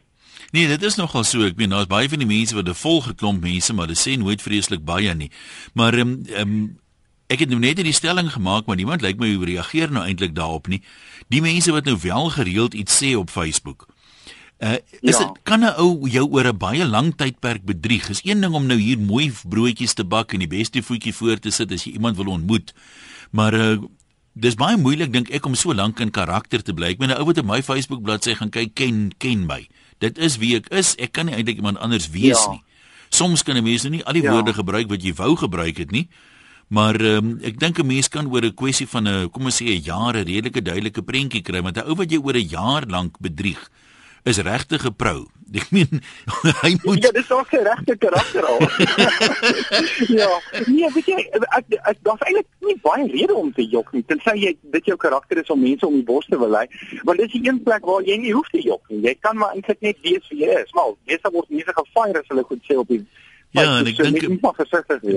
Nee, 0.51 0.67
dit 0.67 0.83
is 0.83 0.95
nogal 0.95 1.23
so. 1.23 1.43
Ek 1.45 1.55
meen 1.55 1.69
daar's 1.69 1.87
baie 1.87 2.09
van 2.09 2.19
die 2.19 2.27
mense 2.27 2.55
wat 2.55 2.67
'n 2.67 2.73
volgeklomp 2.73 3.41
mense, 3.41 3.73
maar 3.73 3.87
hulle 3.87 3.99
sê 3.99 4.17
nooit 4.17 4.41
vreeslik 4.41 4.83
baie 4.85 5.13
nie. 5.13 5.31
Maar 5.73 5.93
ehm 5.93 6.09
um, 6.09 6.23
um, 6.39 6.77
ek 7.27 7.39
het 7.39 7.49
nou 7.49 7.59
net 7.59 7.77
hierdie 7.77 7.93
stelling 7.93 8.31
gemaak, 8.31 8.65
maar 8.65 8.75
niemand 8.75 9.01
lyk 9.01 9.17
my 9.17 9.33
hoe 9.33 9.45
reageer 9.45 9.91
nou 9.91 10.05
eintlik 10.05 10.35
daarop 10.35 10.67
nie. 10.67 10.81
Die 11.27 11.41
mense 11.41 11.71
wat 11.71 11.85
nou 11.85 11.97
wel 12.01 12.29
gereeld 12.29 12.73
iets 12.73 13.03
sê 13.03 13.15
op 13.17 13.29
Facebook. 13.29 13.87
Uh 14.65 14.77
is 15.01 15.17
Ja. 15.17 15.25
dit 15.27 15.43
kan 15.43 15.59
'n 15.61 15.73
ou 15.77 16.07
jou 16.09 16.25
oor 16.31 16.47
'n 16.47 16.57
baie 16.57 16.85
lang 16.85 17.13
tydperk 17.15 17.63
bedrieg? 17.65 18.09
Is 18.09 18.21
een 18.23 18.41
ding 18.41 18.53
om 18.53 18.65
nou 18.65 18.79
hier 18.79 18.97
mooi 18.99 19.31
broodjies 19.47 19.93
te 19.93 20.03
bak 20.03 20.33
en 20.33 20.39
die 20.39 20.47
beste 20.47 20.81
voetjie 20.81 21.13
voor 21.13 21.37
te 21.39 21.51
sit 21.51 21.71
as 21.71 21.83
jy 21.83 21.91
iemand 21.93 22.15
wil 22.17 22.27
ontmoet. 22.33 22.73
Maar 23.31 23.53
uh 23.53 23.77
dis 24.33 24.55
baie 24.55 24.77
moeilik 24.77 25.13
dink 25.13 25.29
ek 25.29 25.45
om 25.45 25.55
so 25.55 25.73
lank 25.73 25.99
in 25.99 26.11
karakter 26.11 26.61
te 26.63 26.73
bly. 26.73 26.87
Ek 26.87 26.97
meen 26.99 27.09
'n 27.11 27.17
ou 27.19 27.25
wat 27.25 27.37
op 27.37 27.45
my 27.45 27.61
Facebook 27.61 28.01
bladsy 28.03 28.33
gaan 28.35 28.49
kyk 28.49 28.73
ken 28.73 29.11
ken 29.17 29.45
my. 29.45 29.67
Dit 29.99 30.17
is 30.17 30.37
wie 30.37 30.55
ek 30.55 30.67
is. 30.73 30.95
Ek 30.97 31.11
kan 31.11 31.25
nie 31.25 31.35
eintlik 31.35 31.55
iemand 31.57 31.77
anders 31.77 32.09
wees 32.09 32.43
Ja. 32.45 32.51
nie. 32.51 32.61
Soms 33.09 33.43
kan 33.43 33.55
'n 33.57 33.63
mens 33.63 33.83
nou 33.83 33.91
nie 33.95 34.03
al 34.05 34.13
die 34.13 34.23
Ja. 34.23 34.31
woorde 34.31 34.53
gebruik 34.53 34.89
wat 34.89 35.03
jy 35.03 35.13
wou 35.13 35.35
gebruik 35.35 35.77
het 35.77 35.91
nie. 35.91 36.07
Maar 36.69 36.99
um, 37.01 37.39
ek 37.43 37.59
dink 37.59 37.77
'n 37.79 37.85
mens 37.85 38.07
kan 38.09 38.27
oor 38.27 38.41
'n 38.43 38.53
kwessie 38.53 38.87
van 38.87 39.07
'n 39.07 39.29
kom 39.29 39.45
ons 39.45 39.61
sê 39.61 39.65
'n 39.67 39.81
jaar 39.83 40.15
'n 40.17 40.25
redelike 40.25 40.61
duidelike 40.61 41.01
prentjie 41.03 41.41
kry 41.41 41.61
want 41.61 41.77
'n 41.77 41.87
ou 41.87 41.95
wat 41.95 42.09
jy 42.11 42.17
oor 42.17 42.33
'n 42.35 42.47
jaar 42.49 42.83
lank 42.87 43.19
bedrieg 43.21 43.69
is 44.25 44.41
regtig 44.41 44.85
'n 44.85 44.95
prou. 44.95 45.25
Ek 45.55 45.69
meen 45.71 46.01
hy 46.61 46.71
moet 46.83 47.03
Ja, 47.03 47.11
dis 47.13 47.29
ook 47.31 47.51
'n 47.53 47.63
regte 47.63 47.95
karakter 47.97 48.45
al. 48.45 48.59
ja. 50.19 50.29
Nee, 50.65 50.89
weet 50.93 51.05
jy, 51.05 51.19
ek, 51.57 51.65
ek 51.91 51.97
daar's 52.01 52.23
eintlik 52.25 52.47
nie 52.65 52.77
baie 52.81 53.05
rede 53.11 53.33
om 53.33 53.53
te 53.53 53.65
jok 53.69 53.93
nie. 53.93 54.03
Tensy 54.09 54.33
jy 54.41 54.55
dit 54.73 54.85
jou 54.85 54.97
karakter 54.97 55.37
is 55.37 55.49
om 55.53 55.61
mense 55.61 55.85
om 55.85 55.93
die 55.93 56.03
bos 56.03 56.25
te 56.25 56.39
wil 56.41 56.49
lei, 56.49 56.65
want 57.03 57.21
dis 57.21 57.31
die 57.37 57.45
een 57.47 57.61
plek 57.63 57.85
waar 57.85 58.01
jy 58.01 58.17
nie 58.17 58.33
hoef 58.33 58.49
te 58.49 58.61
jok 58.61 58.81
nie. 58.89 59.03
Jy 59.05 59.15
kan 59.21 59.37
maar 59.37 59.53
eintlik 59.53 59.81
net 59.81 60.01
wees 60.01 60.25
wie 60.29 60.41
jy 60.45 60.57
is. 60.63 60.73
Maar 60.73 60.97
meestal 61.05 61.31
word 61.31 61.49
mense 61.49 61.77
gefire 61.77 62.19
as 62.19 62.33
hulle 62.33 62.43
goed 62.43 62.63
sê 62.65 62.77
op 62.81 62.89
die 62.89 63.05
Ja, 63.63 63.77
en 63.79 63.87
ek 63.87 63.95
So, 63.95 64.03
dink- 64.03 64.41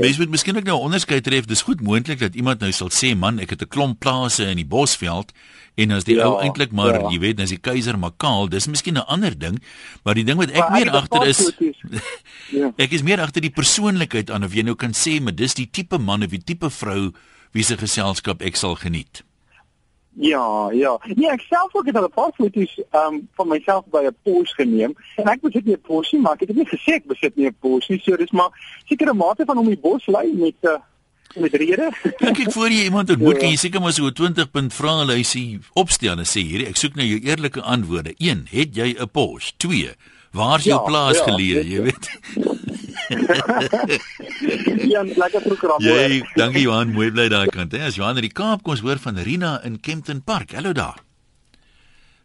mens 0.01 0.19
moet 0.19 0.31
miskien 0.31 0.57
ook 0.57 0.65
nou 0.65 0.79
onderskeid 0.81 1.25
tref. 1.25 1.45
Dis 1.47 1.63
goed 1.63 1.81
moontlik 1.81 2.19
dat 2.19 2.35
iemand 2.35 2.61
nou 2.61 2.73
sal 2.73 2.89
sê, 2.91 3.17
"Man, 3.17 3.39
ek 3.39 3.51
het 3.51 3.63
'n 3.63 3.69
klomp 3.69 3.99
plase 3.99 4.45
in 4.45 4.57
die 4.57 4.67
Bosveld." 4.67 5.33
En 5.77 5.91
as 5.93 6.05
die 6.05 6.17
Ja, 6.17 6.25
ou 6.27 6.41
eintlik 6.43 6.73
maar, 6.73 7.01
ja. 7.01 7.09
jy 7.11 7.19
weet, 7.19 7.41
as 7.41 7.49
die 7.51 7.59
keiser 7.59 7.99
maar 7.99 8.11
kaal, 8.17 8.49
dis 8.49 8.67
miskien 8.67 8.95
'n 8.97 9.07
ander 9.07 9.39
ding, 9.39 9.63
maar 10.05 10.15
die 10.15 10.25
ding 10.25 10.37
wat 10.39 10.51
ek 10.51 10.59
Maar 10.59 10.71
meer 10.71 10.91
agter 10.91 11.27
is, 11.27 11.37
pasfoto's. 11.37 11.77
Ja. 12.51 12.73
ek 12.79 12.91
is 12.93 13.03
meer 13.03 13.21
agter 13.21 13.41
die 13.41 13.51
persoonlikheid 13.51 14.31
aan 14.31 14.45
of 14.45 14.53
jy 14.55 14.63
nou 14.63 14.75
kan 14.75 14.91
sê, 14.93 15.21
maar 15.21 15.35
dis 15.35 15.55
die 15.55 15.69
tipe 15.71 15.99
man 15.99 16.23
of 16.23 16.31
die 16.31 16.43
tipe 16.45 16.71
vrou 16.71 17.13
wie 17.53 17.63
se 17.63 17.77
geselskap 17.77 18.43
ek 18.43 18.57
sal 18.57 18.75
geniet. 18.75 19.23
Ja, 20.21 20.71
ja. 20.73 20.99
Nee, 21.15 21.31
ek 21.31 21.41
self 21.47 21.75
ook 21.75 21.87
het 21.87 21.97
al 21.97 22.05
'n 22.05 22.11
paar 22.15 22.33
foto's 22.35 22.79
um 22.93 23.29
van 23.37 23.49
myself 23.49 23.85
by 23.91 24.03
'n 24.07 24.17
Porsche 24.23 24.55
geneem. 24.55 24.95
En 25.17 25.27
ek 25.29 25.41
besit 25.41 25.65
nie 25.65 25.75
'n 25.75 25.81
Porsche 25.81 26.17
nie, 26.17 26.23
maar 26.25 26.33
ek 26.35 26.49
het 26.49 26.57
nie 26.57 26.67
gesê 26.67 26.95
ek 26.99 27.07
besit 27.07 27.37
nie 27.37 27.47
'n 27.47 27.57
Porsche 27.61 27.93
nie. 27.93 28.01
So 28.05 28.17
dis 28.17 28.31
maar 28.31 28.51
sekere 28.89 29.15
mate 29.15 29.45
van 29.45 29.59
om 29.59 29.67
die 29.67 29.79
bos 29.79 30.07
lei 30.07 30.33
met 30.35 30.55
uh, 30.63 30.79
met 31.37 31.55
rede. 31.55 31.91
Dink 32.19 32.39
ek 32.39 32.53
voor 32.53 32.69
jy 32.69 32.85
iemand 32.85 33.11
ontmoet, 33.11 33.41
Ja. 33.41 33.49
jy 33.49 33.57
seker 33.57 33.81
maar 33.81 33.93
so 33.93 34.07
'n 34.07 34.13
20 34.13 34.51
punt 34.51 34.75
vraelysie 34.75 35.59
opstel 35.75 36.19
en 36.19 36.25
sê 36.27 36.41
hierdie, 36.43 36.67
ek 36.67 36.77
soek 36.77 36.95
nou 36.97 37.07
jou 37.07 37.21
eerlike 37.21 37.63
antwoorde. 37.63 38.15
1, 38.19 38.47
het 38.51 38.75
jy 38.75 38.97
'n 38.99 39.09
Porsche? 39.11 39.53
2, 39.57 39.95
waar's 40.33 40.65
jou 40.65 40.81
Ja, 40.81 40.85
plaas 40.87 41.17
ja, 41.19 41.25
geleë, 41.25 41.63
jy 41.69 41.83
weet? 41.83 42.09
ja, 44.93 45.03
lekker 45.03 45.43
program. 45.47 45.83
Jy, 45.85 46.23
dankie 46.37 46.65
Johan, 46.65 46.93
mooi 46.93 47.11
bly 47.15 47.29
daai 47.33 47.47
kant, 47.53 47.73
hè. 47.73 47.87
As 47.89 47.97
Johan 47.97 48.21
in 48.21 48.27
die 48.29 48.33
Kaap 48.33 48.63
kom, 48.63 48.75
ons 48.77 48.85
hoor 48.85 49.01
van 49.03 49.21
Rina 49.25 49.59
in 49.65 49.81
Kempton 49.81 50.23
Park. 50.25 50.53
Hallo 50.59 50.75
daar. 50.77 51.01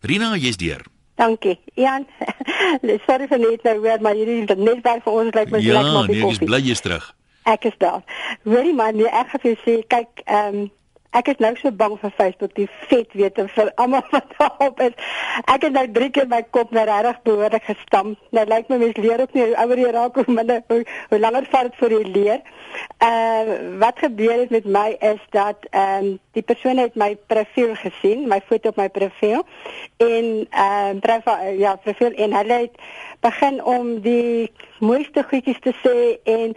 Rina, 0.03 0.33
jy's 0.35 0.59
deur. 0.59 0.83
Dankie. 1.15 1.59
Jan, 1.79 2.07
sorry 3.07 3.27
vir 3.29 3.39
net 3.39 3.63
nou 3.67 3.79
weer, 3.83 4.01
maar 4.01 4.17
hierdie 4.17 4.43
netwerk 4.59 5.03
vir 5.05 5.19
ons 5.19 5.35
lyk 5.37 5.51
my 5.53 5.61
Ja, 5.63 5.79
lekker 5.79 5.97
maar 5.97 6.09
nee, 6.09 6.23
ek 6.23 6.35
is 6.35 6.41
bly 6.43 6.61
jy's 6.65 6.83
terug. 6.83 7.09
Ek 7.49 7.67
is 7.69 7.75
daar. 7.79 8.01
Hoorie 8.47 8.73
man, 8.75 8.97
nee, 8.97 9.11
ek 9.11 9.33
gaan 9.33 9.43
vir 9.43 9.53
jou 9.53 9.59
sê, 9.63 9.75
kyk, 9.93 10.23
ehm 10.25 10.63
um, 10.63 10.71
ek 11.17 11.29
is 11.33 11.41
nou 11.43 11.53
so 11.59 11.71
bang 11.71 11.95
vir 12.01 12.13
Facebook, 12.17 12.53
die 12.57 12.67
vet 12.89 13.13
weet 13.17 13.39
en 13.41 13.49
vir 13.55 13.71
almal 13.81 14.05
wat 14.11 14.33
daarop 14.37 14.81
is. 14.85 14.95
Ek 15.45 15.67
het 15.67 15.75
nou 15.75 15.85
drie 15.95 16.09
keer 16.15 16.27
my 16.31 16.41
kop 16.55 16.73
nou 16.75 16.85
regtig 16.89 17.21
behoorlik 17.29 17.67
gestamp. 17.69 18.19
Nou 18.35 18.45
lyk 18.49 18.71
my 18.71 18.79
mens 18.81 18.97
leer 18.97 19.21
ook 19.21 19.33
nie 19.37 19.45
hoe 19.45 19.57
ouer 19.65 19.83
jy 19.83 19.93
raak 19.95 20.19
hoe 20.19 20.35
minder 20.39 20.63
hoe, 20.73 20.81
hoe 21.11 21.19
langer 21.19 21.47
vat 21.53 21.69
dit 21.69 21.79
vir 21.81 21.97
jy 21.97 22.03
leer. 22.17 22.43
Uh 23.05 23.57
wat 23.83 23.99
gebeur 24.01 24.37
het 24.43 24.53
met 24.53 24.65
my 24.65 24.89
is 25.13 25.21
dat 25.35 25.67
ehm 25.71 26.11
um, 26.13 26.19
die 26.33 26.41
persoon 26.41 26.79
het 26.81 26.95
my 26.97 27.13
profiel 27.29 27.75
gesien, 27.77 28.27
my 28.27 28.39
foto 28.47 28.73
op 28.73 28.79
my 28.81 28.89
profiel 28.89 29.43
en 30.01 30.29
ehm 30.49 30.89
um, 30.95 31.01
profiel 31.03 31.59
ja, 31.61 31.75
profiel 31.75 32.13
en 32.17 32.33
hulle 32.33 32.59
het 32.65 32.79
begin 33.23 33.63
om 33.63 33.99
die 34.01 34.51
mooiste 34.79 35.23
goedjies 35.29 35.59
te 35.63 35.73
sê 35.83 35.97
en 36.27 36.55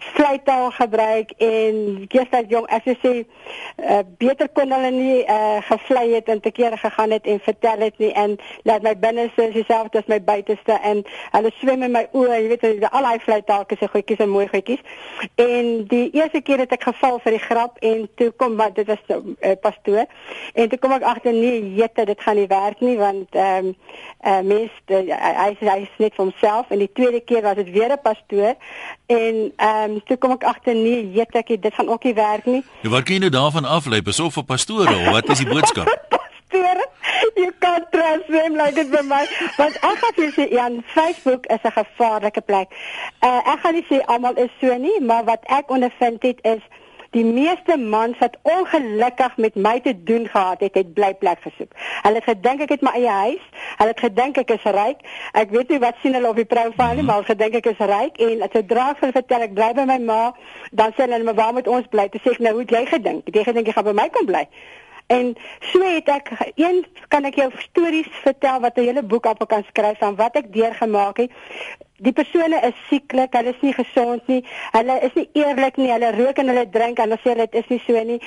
vleitaal 0.00 0.70
gebruik 0.70 1.30
en 1.38 2.04
gister 2.08 2.44
jong 2.48 2.66
as 2.72 2.84
jy 2.88 2.94
sê 3.02 3.12
uh, 3.20 4.00
beter 4.18 4.48
kon 4.56 4.72
hulle 4.72 4.90
nie 4.94 5.20
uh, 5.24 5.58
gevlei 5.68 6.06
het 6.14 6.28
en 6.32 6.40
te 6.40 6.50
kere 6.50 6.76
gegaan 6.80 7.14
het 7.14 7.26
en 7.26 7.40
vertel 7.40 7.84
het 7.86 7.98
nie 7.98 8.12
en 8.12 8.36
laat 8.68 8.82
my 8.82 8.94
binneste 8.96 9.48
is 9.48 9.54
dieselfde 9.54 9.98
as 9.98 10.08
my 10.08 10.20
buiteste 10.24 10.78
en 10.82 11.02
hulle 11.32 11.52
swem 11.58 11.82
in 11.86 11.94
my 11.94 12.06
oë. 12.12 12.40
Jy 12.40 12.48
weet 12.52 12.88
al 12.90 13.08
daai 13.08 13.20
vleitaal 13.24 13.66
is 13.68 13.78
se 13.78 13.88
goedjies 13.92 14.22
en 14.24 14.32
mooi 14.32 14.46
goedjies. 14.48 14.80
En 15.34 15.70
die 15.90 16.10
eerste 16.16 16.40
keer 16.40 16.64
het 16.64 16.72
ek 16.76 16.88
geval 16.88 17.20
vir 17.24 17.36
die 17.36 17.44
grap 17.44 17.78
en 17.84 18.06
toe 18.20 18.30
kom 18.40 18.56
maar 18.58 18.72
dit 18.76 18.88
was 18.88 19.02
uh, 19.08 19.54
pastoor 19.60 20.06
en 20.54 20.68
toe 20.68 20.78
kom 20.78 20.96
ek 20.96 21.06
agter 21.12 21.36
nee 21.36 21.74
jette 21.76 22.04
dit 22.08 22.20
gaan 22.20 22.38
nie 22.40 22.48
werk 22.50 22.80
nie 22.80 22.96
want 23.00 23.36
ehm 23.36 23.70
um, 23.70 23.74
uh, 24.24 24.40
mens 24.44 24.72
uh, 24.92 25.00
hy 25.00 25.54
hy 25.60 25.78
is 25.84 25.94
net 25.98 26.14
vir 26.16 26.24
homself. 26.24 26.70
En 26.70 26.80
die 26.82 26.92
tweede 26.92 27.20
keer 27.20 27.42
was 27.46 27.58
dit 27.60 27.70
weer 27.76 27.92
'n 27.92 28.02
pastoor 28.02 28.54
en 29.06 29.36
ehm 29.56 29.89
um, 29.89 29.89
toe 30.06 30.16
kom 30.16 30.32
ek 30.36 30.44
agter 30.44 30.74
nee, 30.74 31.02
weet 31.14 31.34
ek 31.34 31.54
dit 31.62 31.74
gaan 31.74 31.88
ook 31.88 32.04
nie 32.04 32.14
werk 32.14 32.46
nie. 32.46 32.62
Ja, 32.82 32.90
wat 32.94 33.04
kan 33.08 33.14
jy 33.18 33.20
nou 33.26 33.32
daarvan 33.34 33.64
aflei? 33.64 34.02
Besof 34.02 34.34
vir 34.38 34.46
pastore 34.48 34.96
of 34.96 35.12
wat 35.16 35.28
is 35.34 35.42
die 35.42 35.50
boodskap? 35.50 35.90
Pastore, 36.14 36.86
jy 37.38 37.50
kan 37.62 37.84
them 38.30 38.56
like 38.56 38.74
dit 38.74 38.90
vir 38.90 39.04
my. 39.04 39.22
Want 39.58 39.78
ek 39.86 40.02
gaan 40.02 40.16
vir 40.18 40.32
sê 40.36 40.46
ja, 40.54 40.66
Facebook 40.94 41.46
is 41.46 41.62
'n 41.64 41.74
gevaarlike 41.78 42.40
plek. 42.40 42.68
Uh, 43.22 43.40
ek 43.52 43.60
gaan 43.62 43.74
nie 43.74 43.86
sê 43.90 44.00
almal 44.06 44.36
is 44.36 44.52
so 44.60 44.74
nie, 44.76 45.00
maar 45.00 45.24
wat 45.24 45.42
ek 45.46 45.70
ondervind 45.70 46.22
het 46.22 46.38
is 46.42 46.62
Die 47.10 47.24
meeste 47.24 47.76
mans 47.76 48.18
wat 48.18 48.36
ongelukkig 48.42 49.36
met 49.36 49.54
my 49.54 49.80
te 49.80 49.94
doen 50.04 50.28
gehad 50.28 50.60
het, 50.60 50.74
het 50.74 50.92
bly 50.94 51.14
plek 51.18 51.40
gesoek. 51.42 51.72
Hulle 52.02 52.20
het 52.20 52.28
gedink 52.28 52.60
ek 52.60 52.74
het 52.76 52.84
my 52.86 52.92
eie 52.94 53.14
huis. 53.24 53.48
Hulle 53.80 53.94
het 53.94 54.02
gedink 54.04 54.38
ek 54.38 54.52
is 54.54 54.68
ryk. 54.76 55.02
Ek 55.34 55.50
weet 55.50 55.72
nie 55.74 55.80
wat 55.82 55.98
sien 56.02 56.14
hulle 56.14 56.30
op 56.30 56.38
die 56.38 56.46
profiel 56.46 56.94
nie, 56.94 57.06
maar 57.08 57.18
hulle 57.18 57.32
gedink 57.32 57.58
ek 57.58 57.66
is 57.72 57.82
ryk 57.90 58.20
en 58.22 58.44
sodra 58.52 58.86
ek 58.94 59.02
hulle 59.02 59.16
vertel 59.18 59.46
ek 59.48 59.56
bly 59.58 59.72
by 59.80 59.88
my 59.90 59.98
ma, 60.04 60.20
dan 60.70 60.94
sê 60.94 61.08
hulle 61.08 61.26
maar 61.26 61.40
waar 61.42 61.56
moet 61.58 61.72
ons 61.78 61.90
bly? 61.90 62.06
Toe 62.14 62.22
sê 62.22 62.36
ek 62.36 62.44
nou 62.46 62.54
hoe 62.60 62.68
jy 62.76 62.84
gedink? 62.94 63.34
Jy 63.34 63.44
gedink 63.50 63.66
jy 63.66 63.74
gaan 63.74 63.90
by 63.90 63.96
my 64.04 64.08
kom 64.14 64.30
bly? 64.30 64.46
En 65.10 65.34
so 65.72 65.82
het 65.82 66.08
ek 66.14 66.30
een 66.54 66.84
kan 67.10 67.26
ek 67.26 67.40
jou 67.42 67.50
stories 67.58 68.10
vertel 68.22 68.60
wat 68.62 68.78
'n 68.78 68.86
hele 68.86 69.02
boek 69.02 69.26
op 69.26 69.42
kan 69.48 69.64
skryf 69.66 69.98
van 69.98 70.14
wat 70.14 70.36
ek 70.38 70.52
deurgemaak 70.54 71.16
het 71.16 71.30
die 72.00 72.12
persone 72.16 72.60
is 72.64 72.76
sieklik, 72.88 73.34
hulle 73.36 73.52
is 73.52 73.62
nie 73.64 73.74
gesond 73.76 74.28
nie. 74.32 74.40
Hulle 74.72 74.96
is 75.04 75.16
nie 75.18 75.28
eerlik 75.42 75.76
nie. 75.80 75.90
Hulle 75.92 76.12
rook 76.16 76.40
en 76.40 76.52
hulle 76.52 76.66
drink 76.72 76.98
en 76.98 77.10
hulle 77.10 77.20
sê 77.24 77.36
dit 77.42 77.58
is 77.60 77.68
nie 77.72 77.80
so 77.86 78.04
nie. 78.08 78.18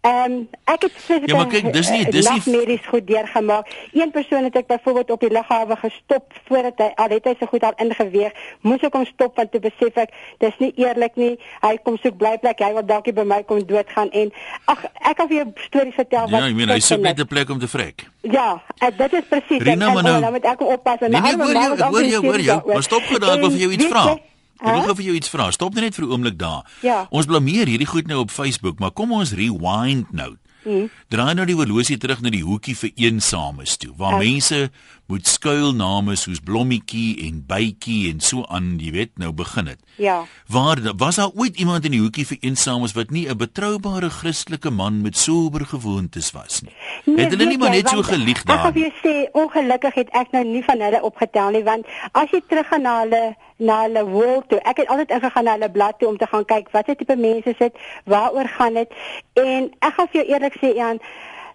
Ehm 0.00 0.32
um, 0.32 0.48
ek 0.64 0.82
het 0.82 0.92
spesifiek 0.96 1.28
Ja, 1.28 1.36
maar 1.36 1.50
kyk, 1.52 1.72
dis 1.72 1.90
nie 1.92 2.04
dis 2.08 2.28
nie 2.30 2.54
medies 2.56 2.86
goed 2.88 3.06
deurgemaak. 3.06 3.66
Een 3.92 4.10
persoon 4.10 4.46
het 4.48 4.54
ek 4.56 4.66
byvoorbeeld 4.70 5.10
op 5.10 5.20
die 5.20 5.28
lughawe 5.30 5.76
gestop 5.76 6.32
voordat 6.48 6.80
hy 6.80 6.86
al 6.94 7.12
het 7.12 7.28
hy 7.28 7.34
se 7.38 7.48
goed 7.50 7.66
al 7.68 7.76
ingeweeg. 7.84 8.32
Moes 8.64 8.86
ek 8.88 8.96
hom 8.96 9.04
stop 9.04 9.36
want 9.36 9.52
toe 9.52 9.60
besef 9.60 10.00
ek 10.00 10.14
dis 10.40 10.56
nie 10.64 10.72
eerlik 10.80 11.20
nie. 11.20 11.34
Hy 11.60 11.74
kom 11.84 11.98
soek 12.00 12.16
blyplek. 12.16 12.64
Hy 12.64 12.72
wil 12.78 12.86
dalk 12.88 13.12
by 13.12 13.26
my 13.28 13.42
kom 13.44 13.60
doodgaan 13.60 14.08
en 14.22 14.32
ag 14.72 14.86
ek 15.12 15.20
vir 15.26 15.36
jou 15.36 15.46
stories 15.66 16.00
vertel 16.00 16.32
wat 16.32 16.38
Ja, 16.38 16.48
ek 16.48 16.56
meen 16.62 16.72
hy 16.72 16.80
soek 16.88 17.04
net 17.04 17.20
'n 17.20 17.28
plek 17.36 17.52
om 17.52 17.60
te 17.60 17.68
vrek. 17.68 18.08
Ja, 18.24 18.62
dit 18.80 19.12
is 19.12 19.28
presies. 19.28 19.60
Rina, 19.60 19.92
en, 19.92 20.04
nou, 20.04 20.20
nou 20.20 20.32
moet 20.32 20.44
ek 20.44 20.60
oppas 20.60 21.00
en 21.00 21.10
nee, 21.10 21.20
nee, 21.20 21.36
hoor 21.36 21.52
jou, 21.52 21.76
hoor 21.76 22.04
jou, 22.04 22.24
hoor 22.24 22.40
jou. 22.40 22.60
Maar 22.72 22.82
stop 22.82 23.02
gou 23.02 23.18
daar, 23.18 23.36
ek 23.36 23.40
wil 23.40 23.50
vir 23.50 23.60
jou 23.68 23.72
iets 23.76 23.86
vra. 23.92 24.16
Ek 24.60 24.74
wil 24.74 24.82
gou 24.90 24.94
vir 24.98 25.04
jou 25.04 25.16
iets 25.16 25.32
vra. 25.32 25.50
Stop 25.50 25.74
net 25.74 25.94
vir 25.94 26.04
'n 26.04 26.12
oomblik 26.12 26.38
daar. 26.38 26.68
Ja. 26.82 27.06
Ons 27.10 27.26
blameer 27.26 27.66
hierdie 27.66 27.88
goed 27.88 28.06
nou 28.06 28.20
op 28.20 28.30
Facebook, 28.30 28.78
maar 28.78 28.90
kom 28.90 29.12
ons 29.12 29.32
rewind 29.32 30.12
nou. 30.12 30.36
Hmm. 30.62 30.90
Draai 31.08 31.34
nou 31.34 31.46
die 31.46 31.56
horlosie 31.56 31.96
terug 31.96 32.20
na 32.20 32.28
die 32.30 32.44
hoekie 32.44 32.76
vir 32.76 32.90
eensames 32.94 33.78
toe, 33.80 33.94
waar 33.96 34.18
okay. 34.18 34.28
mense 34.28 34.70
moet 35.10 35.26
skuilname 35.26 36.14
soos 36.18 36.38
Blommetjie 36.46 37.16
en 37.26 37.40
Bytjie 37.48 38.12
en 38.12 38.20
so 38.22 38.44
aan, 38.46 38.76
jy 38.78 38.92
weet, 38.94 39.10
nou 39.18 39.32
begin 39.34 39.66
het. 39.72 39.80
Ja. 39.98 40.20
Waar 40.46 40.78
was 40.96 41.18
daar 41.18 41.34
ooit 41.34 41.58
iemand 41.58 41.84
in 41.88 41.96
die 41.96 42.00
hoekie 42.02 42.26
vir 42.28 42.38
eensames 42.46 42.94
wat 42.94 43.10
nie 43.10 43.26
'n 43.28 43.36
betroubare 43.36 44.10
Christelike 44.10 44.70
man 44.70 45.02
met 45.02 45.16
sober 45.16 45.66
gewoontes 45.66 46.30
was 46.30 46.62
nie? 46.62 46.74
Nee, 47.04 47.24
het 47.24 47.34
hulle 47.34 47.46
nie 47.46 47.58
maar 47.58 47.70
net 47.70 47.88
so 47.88 48.02
gelieg 48.02 48.42
daar? 48.42 48.66
Ek 48.66 48.74
wil 48.74 48.82
vir 48.82 48.92
sê 49.02 49.30
ongelukkig 49.32 49.94
het 49.94 50.08
ek 50.10 50.30
nou 50.30 50.44
nie 50.44 50.64
van 50.64 50.80
hulle 50.80 51.02
opgetel 51.02 51.50
nie, 51.50 51.64
want 51.64 51.86
as 52.12 52.30
jy 52.30 52.40
teruggaan 52.46 52.82
na 52.82 53.00
hulle 53.00 53.36
na 53.56 53.82
hulle 53.82 54.04
woord 54.04 54.48
toe. 54.48 54.60
Ek 54.60 54.76
het 54.76 54.88
altyd 54.88 55.10
ingegaan 55.10 55.44
na 55.44 55.52
hulle 55.52 55.70
blad 55.70 55.98
toe 55.98 56.08
om 56.08 56.16
te 56.16 56.26
gaan 56.26 56.44
kyk 56.44 56.70
wat 56.70 56.86
se 56.86 56.94
tipe 56.94 57.16
mense 57.16 57.54
sit, 57.58 57.74
waaroor 58.04 58.48
gaan 58.48 58.74
dit 58.74 58.88
en 59.32 59.70
ek 59.78 59.94
gaan 59.94 60.08
vir 60.12 60.22
jou 60.22 60.32
eerlik 60.32 60.56
sê 60.62 60.74
Jan, 60.76 60.98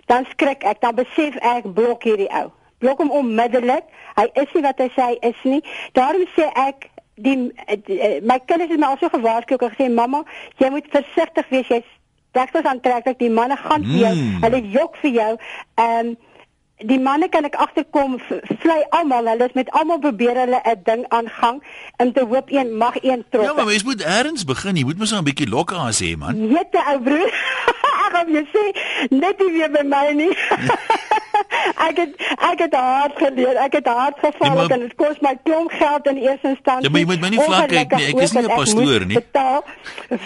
dan 0.06 0.26
skrik 0.30 0.64
ek, 0.64 0.82
dan 0.82 0.96
besef 0.96 1.36
ek 1.42 1.74
blok 1.74 2.04
hierdie 2.04 2.30
ou 2.30 2.52
blok 2.86 3.02
hom 3.04 3.12
onmiddellik. 3.22 3.90
Hy 4.20 4.28
is 4.44 4.54
nie 4.54 4.66
wat 4.66 4.82
hy 4.82 4.90
sê 4.96 5.10
hy 5.12 5.18
is 5.32 5.42
nie. 5.44 5.62
Daarom 5.98 6.28
sê 6.38 6.48
ek 6.68 6.90
die, 7.16 7.36
die 7.88 8.22
my 8.28 8.40
kinders 8.46 8.72
het 8.72 8.82
my 8.82 8.94
al 8.94 9.02
so 9.02 9.12
gewaarsku 9.12 9.58
en 9.58 9.66
gesê 9.66 9.90
mamma, 9.92 10.24
jy 10.62 10.72
moet 10.74 10.88
versigtig 10.94 11.52
wees. 11.54 11.74
Jy's 11.74 11.92
regtig 12.36 12.68
aantreklik. 12.68 13.20
Die 13.20 13.32
manne 13.32 13.58
gaan 13.58 13.84
vir 13.88 14.00
jou. 14.04 14.16
Mm. 14.16 14.40
Hulle 14.46 14.64
jok 14.78 15.04
vir 15.04 15.20
jou. 15.20 15.34
Ehm 15.82 16.16
um, 16.16 16.16
die 16.84 16.98
manne 17.00 17.30
kan 17.32 17.46
ek 17.48 17.54
agterkom 17.64 18.18
vlei 18.60 18.82
almal. 18.98 19.30
Hulle 19.32 19.46
is 19.48 19.54
met 19.56 19.70
almal 19.80 20.02
probeer 20.04 20.36
hulle 20.42 20.60
'n 20.60 20.82
ding 20.84 21.06
aangang 21.08 21.64
om 22.04 22.12
te 22.14 22.26
hoop 22.28 22.52
een 22.52 22.76
mag 22.78 23.00
een 23.02 23.24
trok. 23.30 23.46
Ja, 23.46 23.54
maar 23.54 23.66
mens 23.66 23.84
moet 23.84 24.04
eers 24.04 24.44
begin. 24.44 24.76
Jy 24.76 24.84
moet 24.84 24.98
mos 24.98 25.16
'n 25.16 25.24
bietjie 25.24 25.50
lokkaas 25.50 26.04
hê, 26.04 26.18
man. 26.18 26.36
Jette 26.52 26.84
ou 26.92 27.00
broer. 27.00 27.32
ek 28.06 28.12
gaan 28.12 28.30
jy 28.34 28.44
sê 28.54 28.64
net 29.10 29.40
nie 29.40 29.52
weer 29.56 29.72
by 29.72 29.84
my 29.88 30.12
nie. 30.14 30.34
ek 31.88 31.98
het 32.02 32.14
ek 32.52 32.60
het 32.66 32.76
hard 32.76 33.18
geleer. 33.18 33.58
Ek 33.66 33.74
het 33.80 33.88
hard 33.88 34.20
geval 34.20 34.58
ja, 34.62 34.68
en 34.76 34.80
dit 34.86 34.96
kos 34.96 35.20
my 35.26 35.34
klomp 35.44 35.72
geld 35.72 36.08
in 36.12 36.18
eerste 36.18 36.48
instansie. 36.54 36.88
Ja, 36.88 36.90
maar 36.90 37.04
jy 37.04 37.10
moet 37.12 37.24
my 37.26 37.32
nie 37.34 37.42
vlak 37.42 37.70
kyk 37.74 37.96
nie. 37.98 38.08
Ek 38.14 38.22
is 38.28 38.36
nie 38.38 38.44
'n 38.44 38.54
pastoor 38.54 39.06
nie. 39.06 39.20
Betaal. 39.20 39.64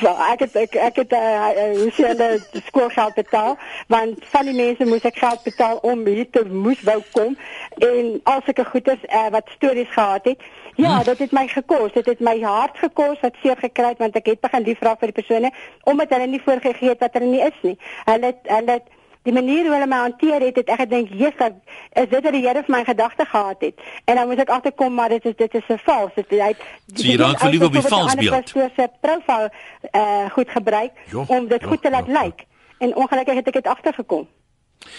So, 0.01 0.13
ek 0.31 0.45
het 0.45 0.55
ek, 0.55 0.75
ek 0.75 0.95
het 1.03 1.11
uh, 1.13 1.49
hoe 1.81 1.91
sê 1.97 2.07
hulle 2.11 2.29
skoolgeld 2.67 3.13
betaal 3.15 3.57
want 3.87 4.25
van 4.33 4.45
die 4.45 4.55
mense 4.55 4.85
moes 4.85 5.05
ek 5.07 5.17
geld 5.17 5.43
betaal 5.43 5.77
om 5.81 6.05
hier 6.05 6.29
te 6.29 6.45
moes 6.45 6.81
wou 6.83 6.99
kom 7.11 7.37
en 7.77 8.19
al 8.23 8.41
sulke 8.45 8.65
goeders 8.65 9.03
uh, 9.07 9.27
wat 9.31 9.49
stories 9.55 9.91
gehad 9.91 10.25
het. 10.25 10.41
Ja, 10.75 10.99
hm. 10.99 11.03
dit 11.03 11.17
het 11.17 11.31
my 11.31 11.47
gekos. 11.47 11.91
Dit 11.93 12.05
het 12.05 12.19
my 12.19 12.37
hart 12.41 12.77
gekos 12.77 13.19
wat 13.21 13.35
seer 13.41 13.57
gekry 13.59 13.93
het 13.93 13.97
want 14.03 14.15
ek 14.15 14.31
het 14.33 14.41
begin 14.41 14.63
lief 14.63 14.79
raak 14.85 14.99
vir 14.99 15.11
die 15.11 15.21
persone 15.21 15.51
omdat 15.83 16.13
hulle 16.15 16.27
nie 16.27 16.43
voorgegee 16.43 16.93
het 16.93 17.03
wat 17.03 17.13
hulle 17.17 17.31
nie 17.33 17.43
is 17.43 17.59
nie. 17.61 17.77
Hulle 18.05 18.33
hulle 18.47 18.77
het 18.79 18.87
die 19.27 19.33
manier 19.33 19.65
hoe 19.67 19.73
hulle 19.73 19.87
my 19.87 19.99
hanteer 20.05 20.41
het, 20.41 20.55
het 20.55 20.69
ek 20.69 20.79
gedink, 20.79 21.09
"Jesus, 21.11 21.53
is 21.93 22.09
dit 22.09 22.23
wat 22.23 22.33
die 22.33 22.41
Here 22.45 22.63
vir 22.63 22.75
my 22.75 22.83
gedagte 22.83 23.25
gehad 23.25 23.61
het?" 23.61 23.75
En 24.05 24.15
dan 24.15 24.27
moet 24.27 24.39
ek 24.39 24.49
agterkom 24.49 24.93
maar 24.93 25.09
dit 25.09 25.25
is 25.25 25.35
dit 25.35 25.53
is 25.53 25.67
'n 25.67 25.77
vals. 25.77 26.11
Dit 26.15 26.29
hy 26.29 26.55
so 26.93 27.07
jy 27.07 27.15
raak 27.15 27.39
verlief 27.39 27.63
op 27.63 27.73
die 27.73 27.81
valsbeeld. 27.81 28.49
So 28.49 28.59
'n 28.59 28.91
profiel 29.01 29.49
uh 29.91 30.29
goed 30.29 30.49
gebruik 30.49 30.91
jo, 31.11 31.25
om 31.27 31.47
dit 31.47 31.61
jo, 31.61 31.67
goed 31.67 31.81
te 31.81 31.89
laat 31.89 32.07
lyk. 32.07 32.45
En 32.77 32.95
ongelukkig 32.95 33.35
het 33.35 33.47
ek 33.47 33.53
dit 33.53 33.67
agtergekom. 33.67 34.27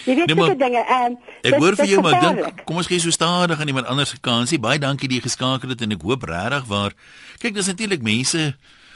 Jy 0.05 0.15
weet 0.15 0.35
nee, 0.35 0.55
dinge. 0.55 0.83
Ehm 0.85 1.15
Ek 1.41 1.57
hoor 1.57 1.75
vir 1.75 1.89
jou 1.89 2.01
maar 2.01 2.19
dink, 2.21 2.65
kom 2.65 2.77
ons 2.81 2.87
gee 2.87 2.99
so 2.99 3.09
stadig 3.09 3.59
aan 3.59 3.67
iemand 3.67 3.89
anders 3.89 4.09
se 4.09 4.19
kansie. 4.19 4.59
Baie 4.59 4.79
dankie 4.79 5.09
dat 5.09 5.17
jy 5.17 5.23
geskakel 5.25 5.69
het 5.69 5.81
en 5.81 5.91
ek 5.91 6.01
hoop 6.05 6.23
regtig 6.23 6.67
waar 6.69 6.93
kyk, 7.41 7.53
dis 7.53 7.67
natuurlik 7.67 8.01
mense 8.01 8.53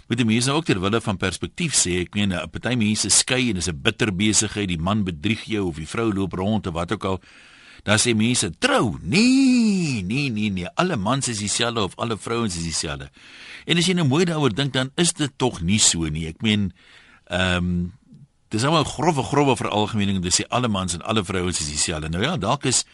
moet 0.08 0.18
die 0.18 0.28
mense 0.28 0.52
ook 0.52 0.66
ter 0.66 0.80
wille 0.80 1.02
van 1.02 1.18
perspektief 1.18 1.74
sê. 1.74 2.02
Ek 2.06 2.14
meen 2.14 2.34
'n 2.34 2.50
party 2.50 2.76
mense 2.76 3.10
skei 3.10 3.50
en 3.50 3.56
dis 3.56 3.68
'n 3.68 3.82
bitter 3.82 4.14
besigheid. 4.14 4.68
Die 4.68 4.78
man 4.78 5.04
bedrieg 5.04 5.44
jou 5.46 5.68
of 5.68 5.76
die 5.76 5.88
vrou 5.88 6.14
loop 6.14 6.34
rond 6.34 6.68
of 6.68 6.74
wat 6.74 6.92
ook 6.92 7.04
al. 7.06 7.22
Dan 7.84 7.98
sê 7.98 8.16
mense 8.16 8.50
trou. 8.60 8.98
Nee, 9.02 10.04
nee, 10.04 10.30
nee, 10.30 10.50
nee. 10.50 10.68
Alle 10.76 10.96
mans 10.96 11.28
is 11.28 11.38
dieselfde 11.38 11.84
of 11.84 11.96
alle 11.96 12.18
vrouens 12.18 12.56
is 12.56 12.64
dieselfde. 12.64 13.10
En 13.66 13.78
as 13.78 13.86
jy 13.86 13.94
nou 13.94 14.08
mooi 14.08 14.26
daaroor 14.26 14.54
dink, 14.54 14.74
dan 14.74 14.92
is 14.96 15.14
dit 15.14 15.32
tog 15.38 15.62
nie 15.62 15.80
so 15.80 16.10
nie. 16.10 16.28
Ek 16.28 16.42
meen 16.42 16.72
ehm 17.26 17.58
um, 17.58 17.94
dis 18.50 18.62
nou 18.62 18.80
'n 18.80 18.86
grove 18.86 19.24
grove 19.24 19.56
veralgemening 19.56 20.18
om 20.18 20.24
te 20.24 20.44
sê 20.44 20.48
alle 20.50 20.68
mans 20.68 20.94
en 20.94 21.02
alle 21.02 21.24
vrouens 21.24 21.60
is 21.60 21.68
dieselfde. 21.68 22.10
Nou 22.10 22.24
ja, 22.24 22.38
dalk 22.38 22.66
is 22.66 22.86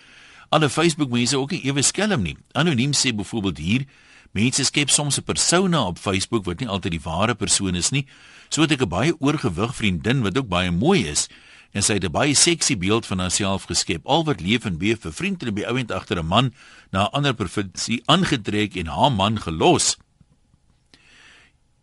alle 0.50 0.69
Facebook 0.69 1.10
mense 1.10 1.38
ook 1.38 1.52
nie 1.52 1.63
ewe 1.63 1.82
skelm 1.82 2.21
nie. 2.21 2.38
Anoniem 2.52 2.91
sê 2.91 3.15
byvoorbeeld 3.15 3.58
hier 3.58 3.86
Mense 4.32 4.63
skep 4.63 4.89
soms 4.89 5.17
'n 5.17 5.24
persona 5.24 5.88
op 5.88 5.98
Facebook 5.98 6.46
wat 6.46 6.60
nie 6.60 6.67
altyd 6.67 6.91
die 6.91 7.04
ware 7.04 7.36
persoon 7.36 7.76
is 7.76 7.89
nie. 7.91 8.08
So 8.50 8.62
het 8.62 8.72
ek 8.72 8.82
'n 8.82 8.89
baie 8.89 9.13
oorgewig 9.20 9.76
vriendin 9.76 10.22
wat 10.22 10.38
ook 10.38 10.48
baie 10.48 10.72
mooi 10.72 11.08
is 11.08 11.28
en 11.72 11.84
sy 11.84 11.94
het 11.94 12.06
'n 12.06 12.12
baie 12.12 12.36
seksie 12.36 12.78
beeld 12.78 13.06
van 13.06 13.20
haarself 13.20 13.63
geskep. 13.63 14.06
Al 14.06 14.24
wat 14.24 14.41
leef 14.41 14.65
en 14.65 14.78
beef 14.78 15.02
vir 15.02 15.13
vriende 15.13 15.46
en 15.46 15.54
by 15.54 15.63
ouend 15.63 15.91
agter 15.91 16.17
'n 16.20 16.26
man 16.26 16.54
na 16.91 17.04
'n 17.04 17.12
ander 17.12 17.34
provinsie 17.34 18.02
aangetrek 18.06 18.76
en 18.76 18.88
haar 18.88 19.12
man 19.12 19.39
gelos. 19.39 19.98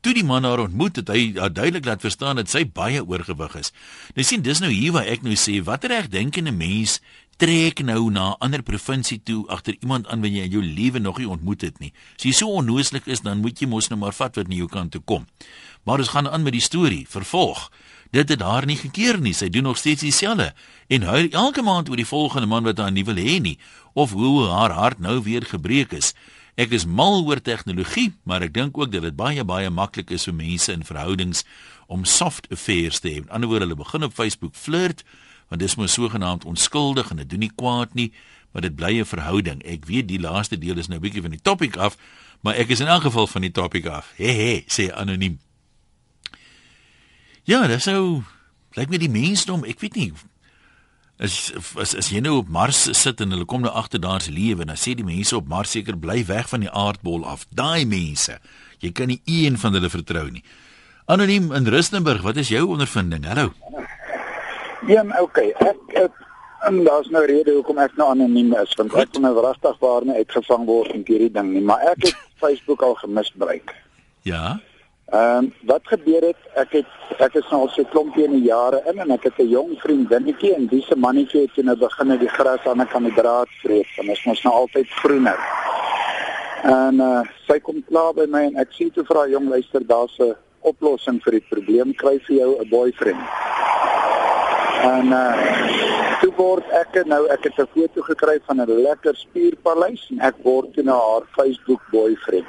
Toe 0.00 0.14
die 0.14 0.24
man 0.24 0.44
haar 0.44 0.61
ontmoet 0.61 0.96
het, 0.96 1.08
hy 1.08 1.32
haar 1.34 1.52
duidelik 1.52 1.84
laat 1.84 2.00
verstaan 2.00 2.37
dat 2.37 2.50
sy 2.50 2.64
baie 2.64 3.02
oorgewig 3.04 3.54
is. 3.54 3.72
Nou 4.14 4.24
sien, 4.24 4.42
dis 4.42 4.61
nou 4.61 4.70
hier 4.70 4.92
waar 4.92 5.06
ek 5.06 5.22
nou 5.22 5.34
sê, 5.34 5.62
watter 5.62 5.90
reg 5.90 6.08
dink 6.08 6.37
'n 6.37 6.56
mens 6.56 7.00
trek 7.38 7.85
nou 7.87 8.11
na 8.11 8.35
'n 8.35 8.37
ander 8.40 8.62
provinsie 8.62 9.22
toe 9.22 9.46
agter 9.46 9.77
iemand 9.81 10.07
aan 10.07 10.20
wat 10.20 10.31
jy 10.31 10.42
in 10.42 10.51
jou 10.51 10.62
lewe 10.62 10.98
nog 10.98 11.18
nie 11.18 11.29
ontmoet 11.29 11.61
het 11.61 11.79
nie. 11.79 11.92
As 12.16 12.24
jy 12.24 12.33
so 12.33 12.46
onnooslik 12.48 13.07
is, 13.07 13.20
dan 13.20 13.40
moet 13.40 13.61
jy 13.61 13.66
mos 13.66 13.88
nou 13.88 13.98
maar 13.98 14.12
vat 14.12 14.37
wat 14.37 14.48
na 14.48 14.55
jou 14.55 14.66
kant 14.66 14.90
toe 14.90 15.01
kom. 15.05 15.27
Maar 15.85 15.98
ons 15.98 16.09
gaan 16.09 16.29
aan 16.29 16.42
met 16.42 16.53
die 16.53 16.61
storie, 16.61 17.07
vervolg. 17.09 17.70
Dit 18.11 18.29
het 18.29 18.40
haar 18.40 18.66
nie 18.66 18.77
gekeer 18.77 19.20
nie. 19.20 19.33
Sy 19.33 19.48
doen 19.48 19.62
nog 19.62 19.77
steeds 19.77 20.01
dieselfde 20.01 20.55
en 20.88 21.03
huil 21.03 21.29
elke 21.31 21.62
maand 21.62 21.88
oor 21.88 21.96
die 21.96 22.07
volgende 22.07 22.46
man 22.46 22.64
wat 22.64 22.79
haar 22.79 22.92
nie 22.92 23.05
wil 23.05 23.16
hê 23.16 23.38
nie 23.40 23.59
of 23.94 24.12
hoe 24.12 24.48
haar 24.48 24.70
hart 24.70 24.98
nou 24.98 25.22
weer 25.22 25.42
gebreek 25.42 25.92
is. 25.92 26.14
Ek 26.57 26.70
is 26.70 26.87
mal 26.87 27.24
oor 27.24 27.40
tegnologie, 27.40 28.12
maar 28.24 28.42
ek 28.42 28.55
dink 28.55 28.79
ook 28.79 28.90
dat 28.90 29.03
dit 29.03 29.16
baie 29.16 29.44
baie 29.44 29.70
maklik 29.70 30.11
is 30.11 30.24
vir 30.24 30.35
mense 30.35 30.72
in 30.72 30.83
verhoudings 30.83 31.44
om 31.87 32.05
soft 32.05 32.51
affairs 32.51 32.98
te 32.98 33.09
hê. 33.09 33.16
In 33.22 33.31
ander 33.31 33.48
woorde, 33.48 33.64
hulle 33.64 33.79
begin 33.79 34.03
op 34.03 34.12
Facebook 34.12 34.55
flirt 34.55 35.05
want 35.48 35.61
dis 35.61 35.76
mos 35.76 35.92
sogenaamd 35.92 36.44
onskuldig 36.44 37.11
en 37.11 37.16
dit 37.22 37.30
doen 37.30 37.44
nie 37.46 37.52
kwaad 37.54 37.94
nie, 37.94 38.12
maar 38.52 38.62
dit 38.62 38.74
bly 38.74 39.00
'n 39.00 39.04
verhouding. 39.04 39.62
Ek 39.64 39.87
weet 39.87 40.08
die 40.08 40.20
laaste 40.20 40.58
deel 40.58 40.78
is 40.78 40.88
nou 40.88 40.98
'n 40.98 41.02
bietjie 41.02 41.22
van 41.22 41.30
die 41.30 41.42
topik 41.42 41.76
af, 41.76 41.96
maar 42.40 42.54
ek 42.54 42.68
is 42.68 42.80
in 42.80 42.87
elk 42.87 43.02
geval 43.02 43.26
van 43.26 43.42
die 43.42 43.52
topik 43.52 43.87
af. 43.87 44.12
He 44.16 44.32
he, 44.32 44.64
sê 44.66 44.92
anoniem. 44.92 45.38
Ja, 47.44 47.66
dis 47.66 47.82
so 47.82 48.24
lyk 48.72 48.88
my 48.88 48.98
die 48.98 49.11
mensdom, 49.11 49.64
ek 49.64 49.80
weet 49.80 49.94
nie 49.94 50.12
as 51.18 51.50
as 51.76 51.94
as 51.98 52.08
jy 52.12 52.22
nou 52.22 52.38
op 52.38 52.50
Mars 52.52 52.87
sit 52.94 53.20
en 53.20 53.34
hulle 53.34 53.46
kom 53.48 53.64
nou 53.66 53.72
agter 53.74 54.00
daar's 54.02 54.30
lewe, 54.30 54.64
dan 54.64 54.78
sê 54.78 54.94
die 54.94 55.06
mense 55.06 55.37
op 55.37 55.50
Mars 55.50 55.74
seker 55.74 55.98
bly 55.98 56.22
weg 56.28 56.48
van 56.52 56.62
die 56.62 56.70
aardbol 56.70 57.26
af. 57.26 57.44
Daai 57.50 57.84
mense, 57.90 58.38
jy 58.82 58.92
kan 58.94 59.11
nie 59.11 59.20
een 59.26 59.58
van 59.58 59.74
hulle 59.74 59.90
vertrou 59.90 60.28
nie. 60.30 60.44
Anoniem 61.11 61.50
in 61.56 61.66
Rustenburg, 61.66 62.22
wat 62.22 62.37
is 62.37 62.52
jou 62.52 62.68
ondervinding? 62.68 63.26
Hallo. 63.26 63.52
Ja, 64.86 65.02
okay. 65.20 65.50
Ek, 65.58 65.76
ek 65.94 66.12
en 66.66 66.84
daar's 66.84 67.08
nou 67.08 67.24
rede 67.26 67.54
hoekom 67.54 67.78
ek 67.78 67.96
nou 67.96 68.08
anoniem 68.10 68.54
is, 68.58 68.74
want 68.78 68.90
Goed. 68.90 69.00
ek 69.00 69.12
kon 69.14 69.26
nou 69.26 69.34
wragtig 69.34 69.76
waar 69.82 70.06
nie 70.06 70.16
uitgevang 70.18 70.64
word 70.66 70.94
in 70.94 71.04
hierdie 71.06 71.32
ding 71.34 71.52
nie, 71.52 71.62
maar 71.62 71.82
ek 71.92 72.08
het 72.08 72.24
Facebook 72.42 72.82
al 72.82 72.94
gemisbruik. 73.02 73.74
Ja. 74.26 74.58
Ehm 75.08 75.44
um, 75.44 75.52
wat 75.64 75.86
gebeur 75.88 76.26
het? 76.26 76.40
Ek 76.60 76.74
het 76.76 77.20
ek 77.24 77.38
is 77.40 77.46
nou 77.50 77.62
al 77.64 77.70
so 77.72 77.84
klompie 77.88 78.26
in 78.26 78.34
die 78.36 78.48
jare 78.50 78.82
in 78.90 78.98
en 79.00 79.14
ek 79.14 79.24
het 79.30 79.38
'n 79.40 79.48
jong 79.48 79.70
vriendinnetjie 79.80 80.52
en 80.54 80.66
dis 80.66 80.90
'n 80.90 81.00
mannetjie 81.00 81.46
het 81.46 81.64
nou 81.64 81.76
begin 81.76 82.06
met 82.06 82.20
die 82.20 82.28
gras 82.28 82.66
aan 82.66 82.82
'n 82.82 82.88
kant 82.92 83.06
die 83.06 83.14
draad 83.14 83.48
vrees 83.62 83.88
en 83.98 84.10
ons 84.10 84.24
mos 84.24 84.42
nou 84.42 84.54
altyd 84.54 84.88
groener. 85.00 85.40
En 86.62 87.00
uh, 87.00 87.22
sy 87.46 87.58
kom 87.58 87.82
klaar 87.88 88.12
by 88.14 88.26
my 88.28 88.42
en 88.50 88.56
ek 88.56 88.68
sê 88.76 88.92
toe 88.92 89.04
vir 89.04 89.16
haar 89.16 89.28
jong 89.28 89.48
luister, 89.48 89.86
daar's 89.86 90.18
'n 90.18 90.36
oplossing 90.60 91.22
vir 91.22 91.32
die 91.32 91.46
probleem, 91.48 91.94
kry 91.94 92.18
vir 92.26 92.36
jou 92.36 92.60
'n 92.60 92.68
boyfriend. 92.68 93.24
En 94.82 95.06
uh 95.12 95.98
toe 96.18 96.32
word 96.34 96.70
ek 96.74 96.96
nou 97.06 97.20
ek 97.30 97.44
het 97.46 97.58
'n 97.62 97.68
foto 97.74 98.02
gekry 98.02 98.38
van 98.46 98.60
'n 98.60 98.82
lekker 98.86 99.16
spierpaleis 99.16 100.06
en 100.10 100.20
ek 100.20 100.36
word 100.42 100.72
toe 100.74 100.84
na 100.84 100.96
haar 100.98 101.24
Facebook 101.36 101.82
boyfriend. 101.90 102.46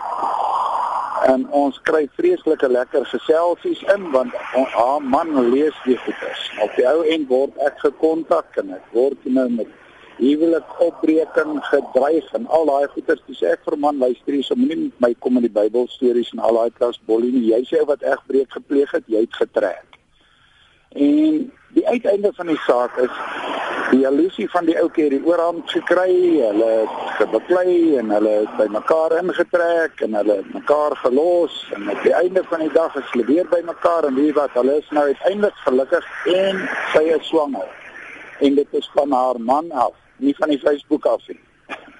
En 1.28 1.50
ons 1.52 1.82
kry 1.82 2.10
vreeslike 2.18 2.68
lekker 2.68 3.06
geselsies 3.06 3.82
in 3.96 4.12
want 4.12 4.34
haar 4.78 5.02
man 5.02 5.50
lees 5.50 5.76
die 5.86 5.98
goeders. 5.98 6.52
Op 6.62 6.72
die 6.76 6.88
ou 6.88 7.04
end 7.04 7.28
word 7.28 7.58
ek 7.58 7.78
gekontak 7.78 8.58
en 8.58 8.74
ek 8.74 8.86
word 8.92 9.18
nou 9.24 9.50
met 9.50 9.68
huwelik 10.18 10.80
opbreking 10.84 11.60
gedreig 11.72 12.34
en 12.34 12.48
al 12.48 12.66
daai 12.66 12.88
goeders 12.88 13.22
dis 13.28 13.44
ek 13.44 13.62
vir 13.64 13.78
man 13.78 13.98
luister 13.98 14.34
hier 14.34 14.44
so 14.44 14.56
moenie 14.56 14.90
met 14.90 15.00
my 15.06 15.14
kom 15.20 15.38
in 15.40 15.48
die 15.48 15.58
Bybel 15.60 15.88
stories 15.88 16.34
en 16.34 16.40
al 16.40 16.60
daai 16.60 16.72
klas 16.80 17.00
bollie 17.06 17.32
nie 17.32 17.52
jy 17.52 17.62
sê 17.70 17.86
wat 17.86 18.04
ek 18.04 18.26
breek 18.28 18.52
gepleeg 18.52 18.92
het 18.92 19.08
jy 19.08 19.24
het 19.28 19.40
getrek. 19.44 19.86
En 20.90 21.52
die 21.76 21.88
uiteinde 21.88 22.32
van 22.36 22.48
die 22.48 22.60
saak 22.66 22.98
is 22.98 23.14
die 23.90 24.06
illusie 24.06 24.48
van 24.54 24.68
die 24.70 24.76
ou 24.78 24.88
keer 24.94 25.10
die 25.14 25.22
oorhand 25.26 25.70
gekry, 25.74 26.14
hulle 26.44 26.70
gebeklei 27.18 27.98
en 28.02 28.12
hulle 28.14 28.36
het 28.44 28.54
by 28.60 28.68
mekaar 28.74 29.16
ingetrek 29.18 30.04
en 30.06 30.18
hulle 30.20 30.40
het 30.42 30.54
mekaar 30.54 30.96
gelos 31.02 31.58
en 31.78 31.90
op 31.94 32.06
die 32.06 32.14
einde 32.22 32.44
van 32.52 32.64
die 32.66 32.72
dag 32.76 32.96
is 33.02 33.10
hulle 33.14 33.26
weer 33.30 33.50
by 33.50 33.62
mekaar 33.66 34.08
en 34.10 34.18
weet 34.20 34.38
wat, 34.38 34.54
hulle 34.60 34.78
is 34.82 34.94
nou 34.96 35.06
uiteindelik 35.10 35.62
gelukkig 35.66 36.10
en 36.36 36.64
sy 36.94 37.06
is 37.18 37.30
swanger. 37.32 37.70
En 38.40 38.56
dit 38.56 38.80
is 38.82 38.90
van 38.96 39.12
haar 39.12 39.42
man 39.42 39.72
af, 39.72 39.96
nie 40.18 40.36
van 40.38 40.54
die 40.54 40.62
Facebook 40.62 41.06
af 41.06 41.26
nie. 41.28 41.42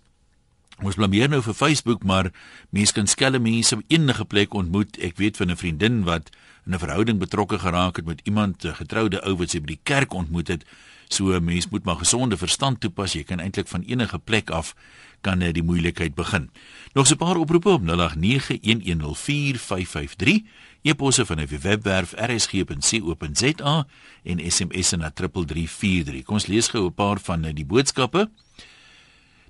Ons 0.81 0.97
blameer 0.97 1.29
nou 1.29 1.43
vir 1.45 1.53
Facebook, 1.53 2.03
maar 2.03 2.31
mense 2.73 2.93
kan 2.93 3.07
skelm 3.07 3.43
mense 3.45 3.75
op 3.75 3.83
enige 3.93 4.25
plek 4.25 4.53
ontmoet. 4.57 4.97
Ek 4.97 5.17
weet 5.21 5.37
van 5.37 5.51
'n 5.51 5.57
vriendin 5.57 6.03
wat 6.03 6.29
in 6.65 6.73
'n 6.73 6.79
verhouding 6.79 7.19
betrokke 7.19 7.59
geraak 7.59 7.95
het 7.95 8.05
met 8.05 8.21
iemand, 8.23 8.65
'n 8.65 8.73
getroude 8.73 9.21
ou 9.23 9.35
wat 9.35 9.49
sy 9.49 9.59
by 9.59 9.65
die 9.65 9.79
kerk 9.83 10.13
ontmoet 10.13 10.47
het. 10.47 10.65
So 11.07 11.33
'n 11.33 11.43
mens 11.43 11.69
moet 11.69 11.83
maar 11.83 11.95
gesonde 11.95 12.37
verstand 12.37 12.79
toepas. 12.79 13.13
Jy 13.13 13.23
kan 13.23 13.39
eintlik 13.39 13.67
van 13.67 13.81
enige 13.81 14.19
plek 14.19 14.49
af 14.49 14.75
kan 15.21 15.39
die 15.39 15.63
moeilikheid 15.63 16.15
begin. 16.15 16.49
Nog 16.93 17.07
so 17.07 17.13
'n 17.13 17.17
paar 17.17 17.37
oproepe 17.37 17.69
op 17.69 17.81
0891104553. 17.81 20.43
E-posse 20.81 21.25
van 21.25 21.39
'n 21.39 21.47
webwerf 21.61 22.13
rsg.co.za 22.13 23.87
en 24.23 24.51
SMS 24.51 24.91
na 24.91 25.11
3343. 25.11 26.23
Kom 26.23 26.35
ons 26.35 26.45
lees 26.45 26.67
gou 26.67 26.85
'n 26.85 26.93
paar 26.93 27.19
van 27.19 27.41
die 27.41 27.65
boodskappe. 27.65 28.29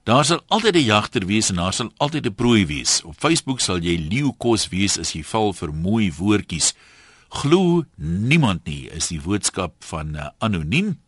Daar 0.04 0.26
sal 0.26 0.42
altyd 0.48 0.76
'n 0.76 0.84
jagter 0.84 1.26
wees 1.26 1.50
en 1.50 1.56
daar 1.56 1.74
sal 1.74 1.92
altyd 1.98 2.26
'n 2.26 2.36
prooi 2.36 2.66
wees. 2.66 3.04
Op 3.04 3.16
Facebook 3.18 3.60
sal 3.60 3.80
jy 3.80 4.08
leeukos 4.10 4.70
wees 4.70 5.00
as 5.00 5.12
jy 5.12 5.24
val 5.24 5.54
vir 5.54 5.74
mooi 5.74 6.14
woordjies. 6.14 6.74
Glo 7.30 7.84
niemand 7.96 8.66
nie 8.66 8.90
is 8.90 9.08
die 9.08 9.22
boodskap 9.22 9.74
van 9.80 10.16
uh, 10.16 10.30
anoniem. 10.38 11.00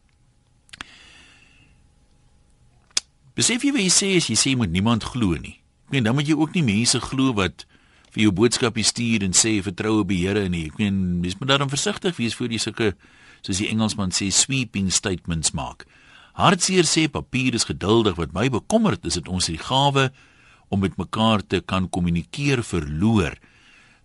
Besef 3.33 3.63
jy 3.65 3.71
wat 3.73 3.81
jy 3.81 3.89
sê 3.89 4.07
as 4.19 4.27
jy 4.29 4.35
sê 4.37 4.51
jy 4.51 4.59
moet 4.59 4.73
niemand 4.73 5.07
glo 5.09 5.33
nie? 5.41 5.57
Ek 5.87 5.95
meen 5.95 6.05
dan 6.05 6.13
moet 6.13 6.27
jy 6.29 6.35
ook 6.37 6.53
nie 6.53 6.65
mense 6.67 6.99
glo 7.01 7.33
wat 7.33 7.65
vir 8.13 8.27
jou 8.27 8.33
boodskapie 8.37 8.85
stuur 8.85 9.25
en 9.25 9.33
sê 9.33 9.55
vertroue 9.65 10.03
op 10.03 10.11
die 10.13 10.19
Here 10.21 10.45
nie. 10.53 10.67
Ek 10.69 10.77
meen, 10.77 10.99
mens 11.23 11.39
moet 11.39 11.49
daarom 11.49 11.71
versigtig 11.71 12.19
wees 12.19 12.37
voor 12.37 12.53
jy 12.53 12.61
sulke 12.61 12.91
soos 13.41 13.57
die 13.57 13.71
Engelsman 13.73 14.13
sê 14.13 14.29
sweeping 14.29 14.91
statements 14.93 15.55
maak. 15.57 15.87
Hartseer 16.37 16.85
sê 16.85 17.07
papier 17.09 17.57
is 17.57 17.65
geduldig 17.69 18.19
wat 18.21 18.37
my 18.37 18.45
bekommerd 18.53 19.05
is 19.09 19.17
dit 19.17 19.27
ons 19.29 19.49
die 19.49 19.57
gawe 19.57 20.11
om 20.69 20.85
met 20.85 20.97
mekaar 21.01 21.41
te 21.41 21.61
kan 21.61 21.89
kommunikeer 21.89 22.61
verloor. 22.65 23.33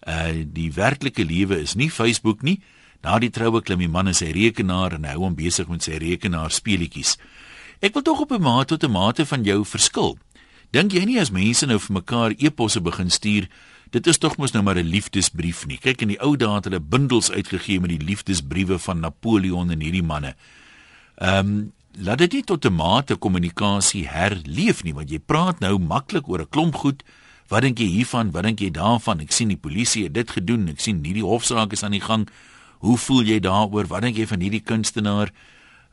Uh 0.09 0.41
die 0.41 0.71
werklike 0.73 1.25
lewe 1.29 1.61
is 1.61 1.77
nie 1.77 1.91
Facebook 1.93 2.41
nie. 2.41 2.63
Na 3.05 3.21
die 3.21 3.31
troue 3.31 3.61
klim 3.61 3.85
die 3.85 3.93
man 3.93 4.09
in 4.09 4.17
sy 4.17 4.33
rekenaar 4.33 4.97
en 4.97 5.05
hou 5.05 5.21
hom 5.27 5.37
besig 5.37 5.69
met 5.69 5.85
sy 5.85 6.01
rekenaar 6.01 6.51
speletjies. 6.51 7.19
Ek 7.79 7.95
wil 7.95 8.03
tog 8.03 8.21
op 8.21 8.33
'n 8.33 8.43
mate 8.43 8.77
tot 8.77 8.91
'n 8.91 8.93
mate 8.93 9.27
van 9.27 9.43
jou 9.45 9.65
verskil. 9.65 10.19
Dink 10.71 10.93
jy 10.93 11.05
nie 11.05 11.21
as 11.21 11.31
mense 11.31 11.67
nou 11.67 11.79
vir 11.79 11.93
mekaar 11.93 12.35
e-posse 12.37 12.81
begin 12.81 13.11
stuur, 13.11 13.49
dit 13.91 14.07
is 14.07 14.19
tog 14.19 14.37
mos 14.37 14.53
nou 14.53 14.63
maar 14.63 14.77
'n 14.77 14.91
liefdesbrief 14.91 15.67
nie. 15.67 15.79
Kyk 15.79 16.03
in 16.03 16.09
die 16.09 16.21
ou 16.21 16.37
dae 16.37 16.55
het 16.55 16.65
hulle 16.65 16.81
bundels 16.81 17.31
uitgegee 17.31 17.81
met 17.81 17.91
die 17.91 18.07
liefdesbriewe 18.07 18.79
van 18.79 19.01
Napoleon 19.01 19.71
en 19.71 19.81
hierdie 19.81 20.03
manne. 20.03 20.35
Ehm 21.17 21.47
um, 21.47 21.73
laat 22.01 22.19
dit 22.19 22.33
nie 22.33 22.43
tot 22.43 22.65
'n 22.65 22.75
mate 22.75 23.17
kommunikasie 23.17 24.09
herleef 24.09 24.85
nie 24.85 24.95
want 24.95 25.11
jy 25.11 25.19
praat 25.19 25.61
nou 25.61 25.79
maklik 25.79 26.29
oor 26.29 26.41
'n 26.41 26.49
klomp 26.51 26.75
goed. 26.75 27.03
Wat 27.49 27.63
dink 27.63 27.79
jy 27.79 27.87
hiervan? 27.87 28.31
Wat 28.31 28.43
dink 28.43 28.59
jy 28.59 28.71
daarvan? 28.71 29.21
Ek 29.21 29.33
sien 29.33 29.49
die 29.49 29.57
polisie 29.57 30.05
het 30.05 30.15
dit 30.15 30.31
gedoen. 30.31 30.69
Ek 30.69 30.81
sien 30.81 31.05
hierdie 31.05 31.25
hofsaak 31.25 31.73
is 31.73 31.83
aan 31.83 31.93
die 31.97 32.01
gang. 32.01 32.29
Hoe 32.79 32.99
voel 32.99 33.23
jy 33.23 33.41
daaroor? 33.41 33.87
Wat 33.87 34.03
dink 34.03 34.17
jy 34.17 34.27
van 34.27 34.41
hierdie 34.41 34.63
kunstenaar? 34.63 35.33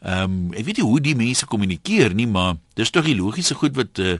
Ehm 0.05 0.23
um, 0.23 0.53
ek 0.53 0.67
weet 0.67 0.77
nie 0.77 0.85
hoe 0.85 0.99
die 1.01 1.15
mense 1.17 1.47
kommunikeer 1.49 2.13
nie, 2.13 2.27
maar 2.29 2.59
dis 2.77 2.91
tog 2.93 3.07
die 3.09 3.17
logiese 3.17 3.55
goed 3.57 3.73
wat 3.73 3.97
uh, 3.97 4.19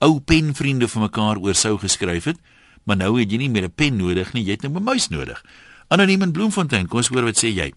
ou 0.00 0.14
penvriende 0.24 0.88
vir 0.88 1.02
mekaar 1.02 1.36
oor 1.44 1.54
sou 1.54 1.74
geskryf 1.78 2.24
het. 2.30 2.38
Maar 2.88 2.96
nou 3.02 3.10
het 3.18 3.28
jy 3.28 3.36
nie 3.42 3.50
meer 3.52 3.68
'n 3.68 3.74
pen 3.74 3.96
nodig 3.96 4.32
nie, 4.32 4.44
jy 4.44 4.56
het 4.56 4.62
nou 4.62 4.72
'n 4.72 4.82
muis 4.82 5.08
nodig. 5.08 5.44
Anoniem 5.88 6.22
in 6.22 6.32
Bloemfontein, 6.32 6.86
kom 6.88 6.98
ons 6.98 7.08
hoor 7.08 7.24
wat 7.24 7.36
sê 7.36 7.52
jy. 7.52 7.72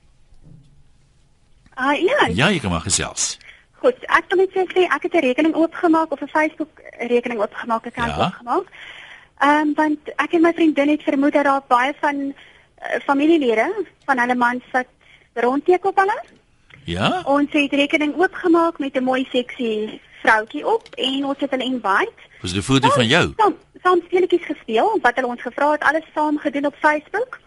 Ah 1.76 1.92
uh, 1.92 2.00
ja. 2.00 2.28
Ja, 2.32 2.48
jy 2.48 2.60
kan 2.60 2.72
maar 2.72 2.88
gesels. 2.88 3.38
Goed, 3.84 4.00
ek 4.08 4.24
wil 4.30 4.38
net 4.38 4.52
sê 4.56 4.88
ek 4.88 5.04
het 5.04 5.14
'n 5.14 5.26
rekening 5.28 5.56
oopgemaak 5.56 6.12
of 6.12 6.22
'n 6.22 6.28
Facebook 6.28 6.80
rekening 7.00 7.40
oopgemaak, 7.40 7.86
ek 7.86 7.96
het 7.96 8.06
ja. 8.06 8.26
oopgemaak. 8.26 8.68
Ehm 9.40 9.68
um, 9.68 9.74
want 9.74 10.00
ek 10.16 10.34
en 10.34 10.42
my 10.42 10.54
vriendin 10.54 10.90
het 10.90 11.04
vermoed 11.04 11.34
dat 11.34 11.44
daar 11.44 11.64
baie 11.68 11.94
van 12.00 12.16
uh, 12.16 12.34
familielede 13.04 13.86
van 14.06 14.20
hulle 14.20 14.36
mans 14.36 14.64
wat 14.72 14.88
rondteek 15.34 15.86
op 15.86 15.96
hulle. 15.96 16.24
Ja. 16.86 17.22
Ons 17.26 17.52
het 17.52 17.72
rekening 17.72 18.16
oopgemaak 18.16 18.80
met 18.80 18.96
'n 18.96 19.04
mooi 19.04 19.28
seksie 19.32 20.02
vroutjie 20.22 20.68
op 20.68 20.88
en 20.96 21.26
ons 21.26 21.40
het 21.40 21.50
hulle 21.50 21.64
invite. 21.64 22.20
Was 22.42 22.54
dit 22.54 22.62
'n 22.62 22.66
foto 22.72 22.90
van 22.90 23.08
jou? 23.08 23.34
Saam, 23.36 23.56
saam 23.84 24.00
speletjies 24.06 24.46
gespeel 24.46 25.00
wat 25.02 25.16
hulle 25.16 25.28
ons 25.28 25.42
gevra 25.42 25.72
het 25.72 25.84
alles 25.84 26.06
saam 26.14 26.38
gedoen 26.38 26.66
op 26.66 26.76
Facebook. 26.80 27.40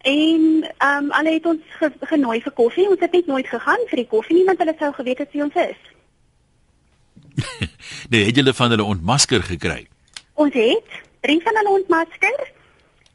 En 0.00 0.42
ehm 0.78 1.04
um, 1.04 1.12
hulle 1.12 1.32
het 1.32 1.46
ons 1.46 1.60
ge 1.68 1.92
genooi 2.00 2.40
vir 2.40 2.52
koffie. 2.52 2.88
Ons 2.88 3.00
het 3.00 3.12
net 3.12 3.26
nooit 3.26 3.46
gegaan 3.46 3.82
vir 3.86 3.96
die 3.96 4.06
koffie 4.06 4.36
nie 4.36 4.44
want 4.44 4.58
hulle 4.58 4.74
sou 4.78 4.92
geweet 4.92 5.18
het 5.18 5.32
wie 5.32 5.42
ons 5.42 5.54
is. 5.54 5.80
nee, 8.10 8.24
het 8.24 8.36
julle 8.36 8.54
van 8.54 8.70
hulle 8.70 8.82
ontmasker 8.82 9.42
gekry? 9.42 9.86
Ons 10.34 10.54
het 10.54 10.90
drie 11.20 11.40
van 11.42 11.56
hulle 11.56 11.68
ontmasker. 11.78 12.52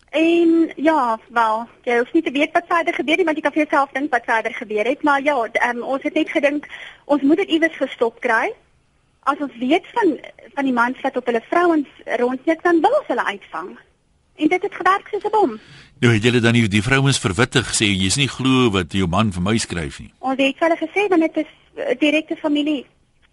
En 0.09 0.71
ja, 0.75 1.19
wel, 1.29 1.67
jy 1.85 1.97
hoef 1.97 2.13
nie 2.13 2.23
te 2.25 2.31
weet 2.31 2.51
wat 2.51 2.65
verder 2.67 2.93
gebeur 2.93 3.19
nie 3.21 3.25
want 3.25 3.37
jy 3.37 3.43
kan 3.45 3.53
vir 3.53 3.61
jouself 3.65 3.91
dink 3.93 4.09
wat 4.11 4.25
verder 4.25 4.53
gebeur 4.53 4.87
het, 4.89 5.03
maar 5.05 5.21
ja, 5.21 5.35
um, 5.69 5.83
ons 5.83 6.03
het 6.03 6.17
net 6.17 6.31
gedink 6.33 6.65
ons 7.05 7.21
moet 7.21 7.37
dit 7.43 7.53
iewers 7.57 7.77
gestop 7.77 8.17
kry. 8.19 8.49
As 9.29 9.37
ons 9.37 9.53
weet 9.61 9.85
van 9.93 10.17
van 10.55 10.65
die 10.65 10.73
mans 10.73 11.01
wat 11.05 11.17
op 11.17 11.29
hulle 11.29 11.43
vrouens 11.49 12.01
rondneek 12.17 12.63
dan 12.65 12.81
wil 12.81 12.97
ons 13.01 13.07
hulle 13.07 13.25
uitvang. 13.25 13.69
En 14.39 14.47
dit 14.47 14.61
het 14.61 14.75
gewerk 14.75 15.07
soos 15.11 15.23
'n 15.23 15.35
bom. 15.35 15.59
Nou 15.99 16.13
het 16.13 16.23
julle 16.23 16.39
dan 16.39 16.53
nie 16.53 16.67
die 16.67 16.81
vrouens 16.81 17.19
verwittig 17.19 17.67
sê 17.75 17.85
jy's 17.85 18.15
nie 18.15 18.27
glo 18.27 18.69
wat 18.71 18.93
jou 18.93 19.07
man 19.07 19.31
vir 19.31 19.41
my 19.41 19.57
skryf 19.57 19.99
nie. 19.99 20.13
Ons 20.19 20.41
het 20.41 20.59
hulle 20.59 20.77
gesê 20.77 21.07
want 21.09 21.21
dit 21.21 21.37
is 21.37 21.51
eh, 21.75 21.99
direkte 21.99 22.35
familie 22.35 22.85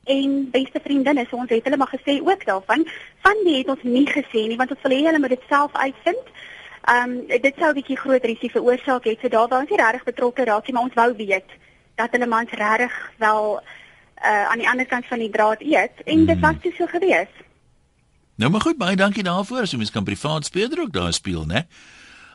en 0.05 0.51
beste 0.51 0.81
vriendinne, 0.85 1.27
so 1.31 1.37
ons 1.37 1.51
het 1.51 1.65
hulle 1.65 1.77
maar 1.77 1.95
gesê 1.99 2.21
ook 2.21 2.45
daarvan. 2.45 2.87
Van 3.23 3.37
die 3.45 3.57
het 3.57 3.69
ons 3.69 3.83
nie 3.83 4.07
gesê 4.07 4.47
nie 4.47 4.57
want 4.57 4.71
ons 4.71 4.83
wil 4.83 4.93
hê 4.93 5.05
hulle 5.05 5.19
moet 5.19 5.35
dit 5.35 5.49
self 5.49 5.73
uitvind. 5.73 6.27
Ehm 6.87 7.11
um, 7.11 7.27
dit 7.27 7.55
sou 7.59 7.71
'n 7.71 7.75
bietjie 7.75 7.97
groot 7.97 8.25
risiko 8.25 8.59
veroorsaak 8.59 9.05
het. 9.05 9.19
So 9.21 9.29
daar 9.29 9.49
was 9.49 9.69
nie 9.69 9.83
regtig 9.83 10.05
betrokke 10.05 10.45
raak 10.45 10.67
nie, 10.67 10.75
maar 10.75 10.83
ons 10.83 10.95
wou 10.95 11.17
weet 11.17 11.51
dat 11.95 12.11
hulle 12.11 12.27
mans 12.27 12.51
regtig 12.51 12.93
wel 13.19 13.61
uh 14.23 14.51
aan 14.51 14.59
die 14.59 14.69
ander 14.69 14.87
kant 14.87 15.07
van 15.07 15.19
die 15.19 15.31
draad 15.31 15.61
eet 15.61 15.97
en 16.05 16.19
mm. 16.19 16.27
dit 16.27 16.41
was 16.41 16.55
toe 16.63 16.73
so 16.77 16.87
gewees. 16.87 17.33
Nou 18.35 18.51
maar 18.51 18.61
goed, 18.61 18.77
baie 18.77 18.97
dankie 18.97 19.23
daarvoor. 19.23 19.67
So 19.67 19.77
mens 19.77 19.91
kan 19.91 20.05
privaat 20.05 20.45
speler 20.45 20.81
ook 20.81 20.93
daar 20.93 21.13
speel, 21.13 21.45
né? 21.47 21.67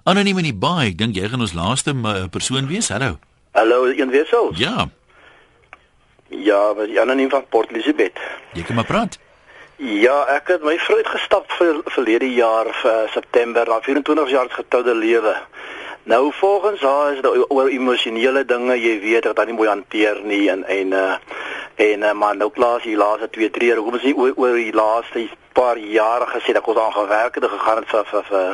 Anoniem 0.04 0.38
in 0.38 0.44
die 0.44 0.54
baie, 0.58 0.90
ek 0.90 0.98
dink 0.98 1.16
jy 1.16 1.30
gaan 1.30 1.42
ons 1.42 1.54
laaste 1.54 1.94
uh, 1.94 2.28
persoon 2.30 2.68
wees. 2.68 2.90
Hallo. 2.90 3.20
Hallo, 3.52 3.86
een 3.86 4.10
wissel. 4.10 4.52
Ja. 4.56 4.90
Ja, 6.28 6.74
wat 6.76 6.98
anoniem 6.98 7.30
van 7.30 7.46
Port 7.50 7.72
Elizabeth. 7.72 8.20
Jy 8.54 8.64
kan 8.64 8.76
maar 8.76 8.86
praat. 8.86 9.20
Ja, 9.82 10.28
ek 10.30 10.52
het 10.54 10.62
my 10.62 10.76
vrou 10.78 11.00
uitgestap 11.00 11.48
vir 11.58 11.80
verlede 11.90 12.28
jaar 12.30 12.68
vir 12.84 12.92
uh, 12.92 13.08
September, 13.10 13.66
na 13.66 13.80
24 13.82 14.30
jaar 14.30 14.50
getroude 14.54 14.94
lewe. 14.94 15.34
Nou 16.06 16.28
volgens 16.38 16.84
haar 16.86 17.16
is 17.16 17.22
dit 17.26 17.50
oor 17.50 17.72
emosionele 17.74 18.44
dinge, 18.46 18.76
jy 18.78 19.00
weet, 19.02 19.26
dat 19.26 19.42
hy 19.42 19.48
nie 19.50 19.58
mooi 19.58 19.72
hanteer 19.72 20.22
nie 20.22 20.44
en 20.54 20.62
en 20.70 20.94
uh 20.94 21.16
en 21.82 22.04
uh, 22.04 22.14
maar 22.14 22.36
nou 22.38 22.50
klaar 22.54 22.78
is 22.78 22.90
die 22.90 22.98
laaste 22.98 23.30
2 23.30 23.50
3 23.50 23.68
jaar, 23.68 23.80
hoekom 23.82 23.98
is 23.98 24.10
nie 24.10 24.18
oor, 24.18 24.34
oor 24.38 24.58
die 24.58 24.74
laaste 24.74 25.28
paar 25.58 25.78
jare 25.78 26.28
gesê 26.32 26.54
dat 26.54 26.68
ons 26.68 26.78
aan 26.78 26.94
gewerk 26.94 27.36
het 27.36 27.46
gegaan 27.50 27.82
het 27.82 27.90
vir 27.90 28.06
vir 28.12 28.24
vir, 28.30 28.52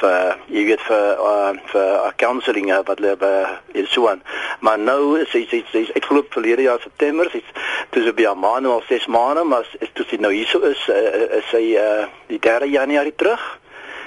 vir 0.00 0.16
jy 0.56 0.64
weet 0.68 0.82
vir 0.88 1.22
uh, 1.30 1.52
vir 1.72 2.16
counselling 2.20 2.72
wat 2.88 2.98
hulle 2.98 3.14
by 3.20 3.32
in 3.80 3.86
so 3.88 4.08
aan. 4.10 4.22
Maar 4.60 4.78
nou 4.78 5.14
is 5.20 5.32
hy 5.32 5.44
sê 5.50 5.62
hy 5.72 5.84
uitgeloop 5.94 6.32
verlede 6.34 6.66
jaar 6.66 6.82
September, 6.82 7.30
hy's 7.32 7.50
dis 7.96 8.10
op 8.10 8.20
'n 8.20 8.38
maand 8.38 8.66
al 8.66 8.82
6 8.88 9.06
maande, 9.06 9.44
maar 9.44 9.64
is 9.80 9.94
toe 9.94 10.06
sy 10.10 10.20
nou 10.20 10.32
hier 10.32 10.46
so 10.46 10.60
is 10.60 10.88
uh, 10.88 11.38
is 11.40 11.50
hy 11.52 11.66
uh, 11.78 12.06
die 12.26 12.38
3 12.38 12.70
Januarie 12.70 13.14
terug. 13.16 13.44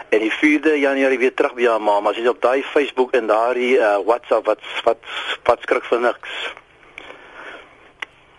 En 0.10 0.20
die 0.20 0.32
4de 0.32 0.78
Januarie 0.80 1.20
weer 1.20 1.34
terug 1.34 1.54
by 1.54 1.66
haar 1.68 1.82
ma, 1.82 2.00
maar 2.00 2.14
sy's 2.14 2.30
op 2.30 2.42
daai 2.42 2.64
Facebook 2.64 3.12
en 3.12 3.28
daai 3.28 3.76
uh, 3.76 3.98
WhatsApp 4.06 4.46
wat 4.46 4.64
wat 4.86 5.04
wat 5.44 5.60
skrik 5.62 5.84
vir 5.84 6.00
niks. 6.00 6.38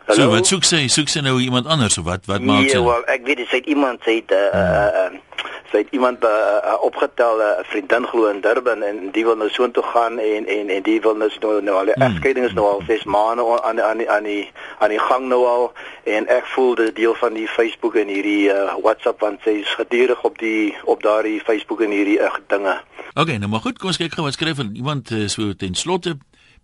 Hallo? 0.08 0.22
So 0.24 0.30
wat 0.32 0.46
soek 0.48 0.64
sy? 0.64 0.86
Soek 0.88 1.10
sy 1.12 1.20
nou 1.20 1.36
iemand 1.36 1.66
anders 1.68 1.98
of 2.00 2.06
wat 2.08 2.24
wat 2.30 2.40
maak 2.40 2.62
nee, 2.64 2.70
sy? 2.72 2.78
Ja, 2.78 2.84
well, 2.86 3.02
ek 3.12 3.26
weet 3.28 3.42
sy 3.50 3.58
het 3.60 3.66
iemand 3.68 4.00
sy 4.08 4.14
het 4.22 4.32
'n 4.32 4.56
uh, 4.56 4.62
uh, 4.64 5.02
uh, 5.04 5.48
sy 5.68 5.82
het 5.82 5.90
iemand 5.92 6.24
uh, 6.24 6.30
uh, 6.64 6.76
opgetel 6.80 7.36
'n 7.36 7.44
uh, 7.44 7.64
vriendin 7.68 8.06
glo 8.08 8.30
in 8.32 8.40
Durban 8.40 8.82
en 8.82 9.10
die 9.12 9.24
wil 9.24 9.36
nou 9.36 9.50
soontoe 9.52 9.82
gaan 9.82 10.18
en 10.18 10.46
en 10.46 10.68
en 10.68 10.82
die 10.82 11.00
wil 11.00 11.16
nou 11.16 11.28
nou, 11.40 11.62
nou 11.62 11.76
al 11.76 11.84
die 11.84 11.94
hmm. 11.94 12.08
egskeiding 12.08 12.46
is 12.46 12.54
nou 12.56 12.66
al 12.66 12.82
6 12.86 13.04
maande 13.04 13.44
aan 13.62 13.80
aan 13.80 14.08
aan 14.08 14.24
die 14.24 14.50
aan 14.78 14.88
die 14.88 15.04
gang 15.08 15.28
nou 15.28 15.44
al 15.46 15.72
en 16.04 16.26
ek 16.26 16.46
voel 16.46 16.74
dit 16.74 16.96
deel 16.96 17.14
van 17.14 17.34
die 17.34 17.48
Facebook 17.48 17.94
en 17.94 18.08
hierdie 18.08 18.48
uh, 18.48 18.72
WhatsApp 18.80 19.20
want 19.20 19.44
sy 19.44 19.60
is 19.60 19.74
gedurig 19.76 20.24
op 20.24 20.38
die 20.38 20.76
op 20.84 21.02
daardie 21.02 21.40
Facebook 21.40 21.80
en 21.80 21.90
hierdie 21.90 22.18
uh, 22.18 22.32
dinge. 22.46 22.80
Okay, 23.14 23.36
nou 23.36 23.50
maar 23.50 23.60
goed, 23.60 23.78
kom 23.78 23.92
ons 23.92 24.00
kyk 24.00 24.14
gou 24.14 24.24
wat 24.24 24.40
skryf 24.40 24.58
iemand 24.72 25.10
uh, 25.10 25.28
so 25.28 25.52
ten 25.52 25.74
slotte 25.74 26.16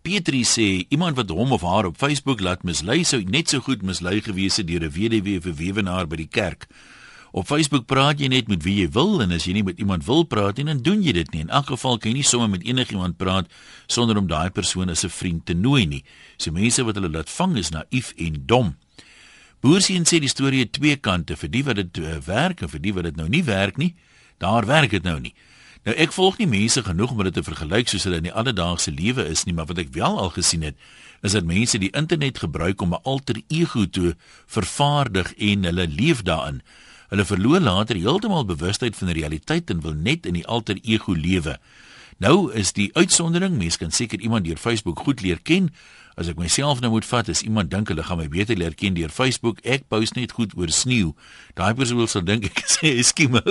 Pietri 0.04 0.42
sê 0.44 0.84
iemand 0.92 1.16
wat 1.16 1.30
hom 1.32 1.54
of 1.56 1.62
haar 1.64 1.86
op 1.88 1.96
Facebook 1.96 2.42
laat 2.44 2.60
mislei 2.68 2.98
sou 3.08 3.22
net 3.24 3.48
so 3.48 3.64
goed 3.64 3.80
mislei 3.88 4.18
gewees 4.20 4.58
het 4.60 4.66
deur 4.68 4.84
'n 4.84 4.92
weduwee 4.92 5.38
of 5.38 5.46
'n 5.46 5.56
weewenaar 5.56 6.06
by 6.06 6.16
die 6.16 6.28
kerk. 6.28 6.66
Op 7.32 7.46
Facebook 7.46 7.86
praat 7.86 8.20
jy 8.20 8.28
net 8.28 8.46
met 8.48 8.62
wie 8.62 8.82
jy 8.82 8.90
wil 8.92 9.22
en 9.22 9.32
as 9.32 9.46
jy 9.46 9.52
nie 9.52 9.62
met 9.62 9.78
iemand 9.78 10.04
wil 10.04 10.24
praat 10.24 10.56
nie, 10.56 10.64
dan 10.64 10.82
doen 10.82 11.02
jy 11.02 11.12
dit 11.12 11.32
nie. 11.32 11.40
In 11.40 11.48
elk 11.48 11.66
geval 11.66 11.98
kan 11.98 12.10
jy 12.10 12.16
nie 12.16 12.22
sommer 12.22 12.50
met 12.50 12.62
enigiemand 12.62 13.16
praat 13.16 13.46
sonder 13.86 14.18
om 14.18 14.26
daai 14.26 14.50
persoon 14.50 14.90
as 14.90 15.04
'n 15.04 15.08
vriend 15.08 15.46
te 15.46 15.54
nooi 15.54 15.86
nie. 15.86 16.04
So 16.36 16.50
mense 16.52 16.84
wat 16.84 16.94
hulle 16.94 17.08
laat 17.08 17.30
vang 17.30 17.56
is 17.56 17.70
naïef 17.70 18.12
en 18.16 18.42
dom. 18.46 18.76
Boersien 19.60 20.04
sê 20.04 20.20
die 20.20 20.28
storie 20.28 20.60
het 20.60 20.72
twee 20.72 20.96
kante, 20.96 21.34
vir 21.36 21.48
die 21.48 21.64
wat 21.64 21.76
dit 21.76 21.98
uh, 21.98 22.18
werk 22.26 22.60
en 22.60 22.68
vir 22.68 22.80
die 22.80 22.92
wat 22.92 23.04
dit 23.04 23.16
nou 23.16 23.28
nie 23.28 23.42
werk 23.42 23.76
nie. 23.78 23.94
Daar 24.38 24.66
werk 24.66 24.90
dit 24.90 25.02
nou 25.02 25.20
nie. 25.20 25.32
Nou 25.84 25.92
ek 26.00 26.14
volg 26.16 26.38
nie 26.40 26.48
mense 26.48 26.80
genoeg 26.80 27.10
om 27.12 27.18
dit 27.26 27.34
te 27.36 27.42
vergelyk 27.44 27.90
soos 27.92 28.06
hulle 28.08 28.22
in 28.22 28.28
die 28.30 28.32
alledaagse 28.32 28.92
lewe 28.94 29.26
is 29.28 29.42
nie, 29.44 29.52
maar 29.52 29.68
wat 29.68 29.82
ek 29.82 29.90
wel 29.92 30.16
al 30.20 30.30
gesien 30.32 30.64
het, 30.64 30.78
is 31.20 31.36
dat 31.36 31.44
mense 31.44 31.76
die 31.80 31.92
internet 31.92 32.40
gebruik 32.40 32.80
om 32.80 32.94
'n 32.96 33.04
alter 33.04 33.42
ego 33.48 33.84
te 33.84 34.16
vervaardig 34.46 35.34
en 35.36 35.64
hulle 35.64 35.86
leef 35.86 36.22
daarin. 36.22 36.62
Hulle 37.08 37.24
verloor 37.24 37.60
later 37.60 37.96
heeltemal 37.96 38.44
bewustheid 38.44 38.96
van 38.96 39.12
die 39.12 39.20
realiteit 39.20 39.70
en 39.70 39.80
wil 39.80 39.92
net 39.92 40.26
in 40.26 40.34
die 40.34 40.46
alter 40.46 40.78
ego 40.82 41.12
lewe. 41.12 41.58
Nou 42.16 42.52
is 42.52 42.72
die 42.72 42.90
uitsondering, 42.94 43.58
mense 43.58 43.78
kan 43.78 43.90
seker 43.90 44.20
iemand 44.20 44.44
deur 44.44 44.56
Facebook 44.56 44.98
goed 44.98 45.20
leer 45.20 45.40
ken, 45.42 45.70
As 46.16 46.28
ek 46.30 46.38
myself 46.38 46.80
nou 46.80 46.90
moet 46.94 47.04
vat, 47.04 47.28
as 47.28 47.42
iemand 47.42 47.70
dink 47.70 47.88
hulle 47.90 48.02
gaan 48.06 48.18
my 48.18 48.28
beter 48.28 48.56
leer 48.56 48.74
ken 48.74 48.94
deur 48.94 49.10
Facebook, 49.10 49.58
ek 49.66 49.88
post 49.88 50.14
net 50.14 50.32
goed 50.38 50.54
oor 50.56 50.70
sneeu. 50.70 51.14
Daai 51.58 51.74
persoon 51.74 52.06
sal 52.08 52.22
dink 52.22 52.44
ek 52.46 52.62
sê 52.70 52.94
Eskimo. 52.98 53.42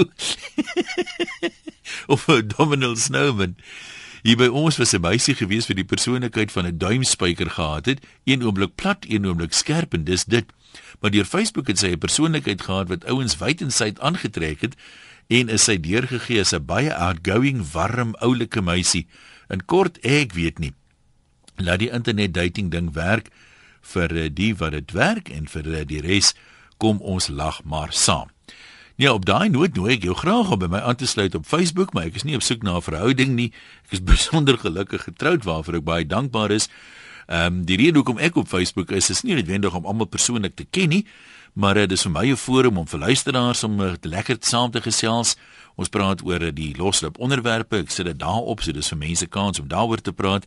of 2.13 2.27
'n 2.29 2.47
Domino 2.47 2.95
Snowman. 2.95 3.55
Hier 4.23 4.39
by 4.39 4.47
ons 4.47 4.77
was 4.79 4.93
'n 4.95 5.03
meisie 5.03 5.35
gewees 5.35 5.67
vir 5.67 5.75
die 5.75 5.91
persoonlikheid 5.91 6.51
van 6.51 6.65
'n 6.65 6.77
duimspyker 6.77 7.49
gehad 7.49 7.85
het, 7.85 7.99
een 8.23 8.43
oomblik 8.43 8.75
plat, 8.75 9.03
een 9.07 9.25
oomblik 9.27 9.53
skerp 9.53 9.93
en 9.93 10.03
dis 10.03 10.23
dit. 10.23 10.45
Maar 11.01 11.11
deur 11.11 11.25
Facebook 11.25 11.67
het 11.67 11.79
sy 11.79 11.91
'n 11.91 11.99
persoonlikheid 11.99 12.61
gehad 12.61 12.87
wat 12.87 13.05
ouens 13.05 13.37
wyd 13.37 13.61
en 13.61 13.71
suid 13.71 13.99
aangetrek 13.99 14.61
het 14.61 14.75
en 15.27 15.49
is 15.49 15.63
sy 15.63 15.77
deurgegee 15.77 16.39
as 16.39 16.53
'n 16.53 16.65
baie 16.65 16.95
outgoing, 16.95 17.71
warm, 17.71 18.15
oulike 18.15 18.61
meisie. 18.61 19.07
In 19.49 19.65
kort, 19.65 19.99
ek 19.99 20.33
weet 20.33 20.59
nie. 20.59 20.73
Laat 21.57 21.79
die 21.79 21.91
internet 21.91 22.33
dating 22.33 22.71
ding 22.71 22.93
werk 22.93 23.29
vir 23.83 24.15
eh, 24.15 24.29
die 24.31 24.53
wat 24.55 24.71
dit 24.71 24.91
werk 24.91 25.29
en 25.29 25.47
vir 25.47 25.73
eh, 25.73 25.85
die 25.85 26.01
res 26.01 26.33
kom 26.77 27.01
ons 27.01 27.29
lag 27.29 27.61
maar 27.63 27.91
saam. 27.91 28.29
Ja, 28.95 29.13
op 29.13 29.25
daai 29.25 29.49
noot 29.49 29.73
nooi 29.75 29.95
ek 29.95 30.03
jou 30.05 30.13
graag 30.15 30.51
om 30.53 30.59
by 30.61 30.69
my 30.69 30.79
aan 30.85 30.97
te 30.99 31.07
sluit 31.09 31.35
op 31.35 31.47
Facebook, 31.49 31.93
maar 31.93 32.05
ek 32.11 32.19
is 32.21 32.25
nie 32.27 32.35
op 32.37 32.43
soek 32.45 32.61
na 32.63 32.77
'n 32.77 32.85
verhouding 32.85 33.33
nie. 33.35 33.51
Ek 33.85 33.97
is 33.97 34.03
besonder 34.13 34.57
gelukkig 34.57 35.03
getroud 35.03 35.43
waarvoor 35.43 35.81
ek 35.81 35.83
baie 35.83 36.05
dankbaar 36.05 36.51
is. 36.51 36.69
Ehm 37.27 37.45
um, 37.45 37.65
die 37.65 37.77
rede 37.77 37.97
hoekom 37.97 38.19
ek 38.19 38.35
op 38.35 38.47
Facebook 38.47 38.91
is, 38.91 39.09
is 39.09 39.23
nie 39.23 39.35
noodwendig 39.35 39.73
om 39.73 39.85
almal 39.85 40.05
persoonlik 40.05 40.55
te 40.55 40.65
ken 40.69 40.89
nie, 40.89 41.05
maar 41.53 41.73
dit 41.73 41.91
is 41.91 42.01
vir 42.01 42.11
my 42.11 42.25
'n 42.31 42.35
forum 42.35 42.77
om 42.77 42.87
vir 42.87 42.99
luisteraars 42.99 43.63
om 43.63 43.79
uh, 43.81 43.93
lekker 44.01 44.37
saam 44.39 44.71
te 44.71 44.81
gesels. 44.81 45.35
Ons 45.75 45.89
praat 45.89 46.21
oor 46.21 46.51
die 46.53 46.75
loslip 46.77 47.17
onderwerpe. 47.17 47.77
Ek 47.77 47.89
sit 47.89 48.05
dit 48.05 48.19
daarop, 48.19 48.61
so 48.61 48.71
dis 48.71 48.89
vir 48.89 48.97
mense 48.97 49.27
kans 49.27 49.59
om 49.59 49.67
daaroor 49.67 50.01
te 50.01 50.13
praat. 50.13 50.45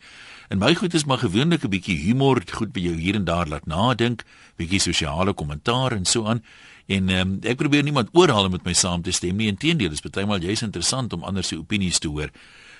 En 0.49 0.59
my 0.59 0.75
goed 0.75 0.95
is 0.95 1.05
maar 1.05 1.19
gewoonlik 1.19 1.65
'n 1.65 1.69
bietjie 1.69 1.99
humor, 1.99 2.43
goed 2.51 2.73
by 2.73 2.81
jou 2.81 2.95
hier 2.95 3.15
en 3.15 3.25
daar 3.25 3.49
laat 3.49 3.67
nadink, 3.67 4.25
bietjie 4.57 4.81
sosiale 4.81 5.33
kommentaar 5.33 5.93
en 5.93 6.05
so 6.05 6.27
aan. 6.27 6.43
En 6.87 7.09
um, 7.09 7.39
ek 7.43 7.57
probeer 7.57 7.83
niemand 7.83 8.09
oorhaal 8.13 8.45
om 8.45 8.51
met 8.51 8.65
my 8.65 8.73
saam 8.73 9.03
te 9.03 9.11
stem 9.11 9.37
nie. 9.37 9.47
Inteendeel, 9.47 9.89
dit 9.89 10.05
is 10.05 10.11
baie 10.11 10.27
maal 10.27 10.39
jy's 10.39 10.63
interessant 10.63 11.13
om 11.13 11.23
ander 11.23 11.45
se 11.45 11.59
opinies 11.59 11.99
te 11.99 12.09
hoor. 12.09 12.31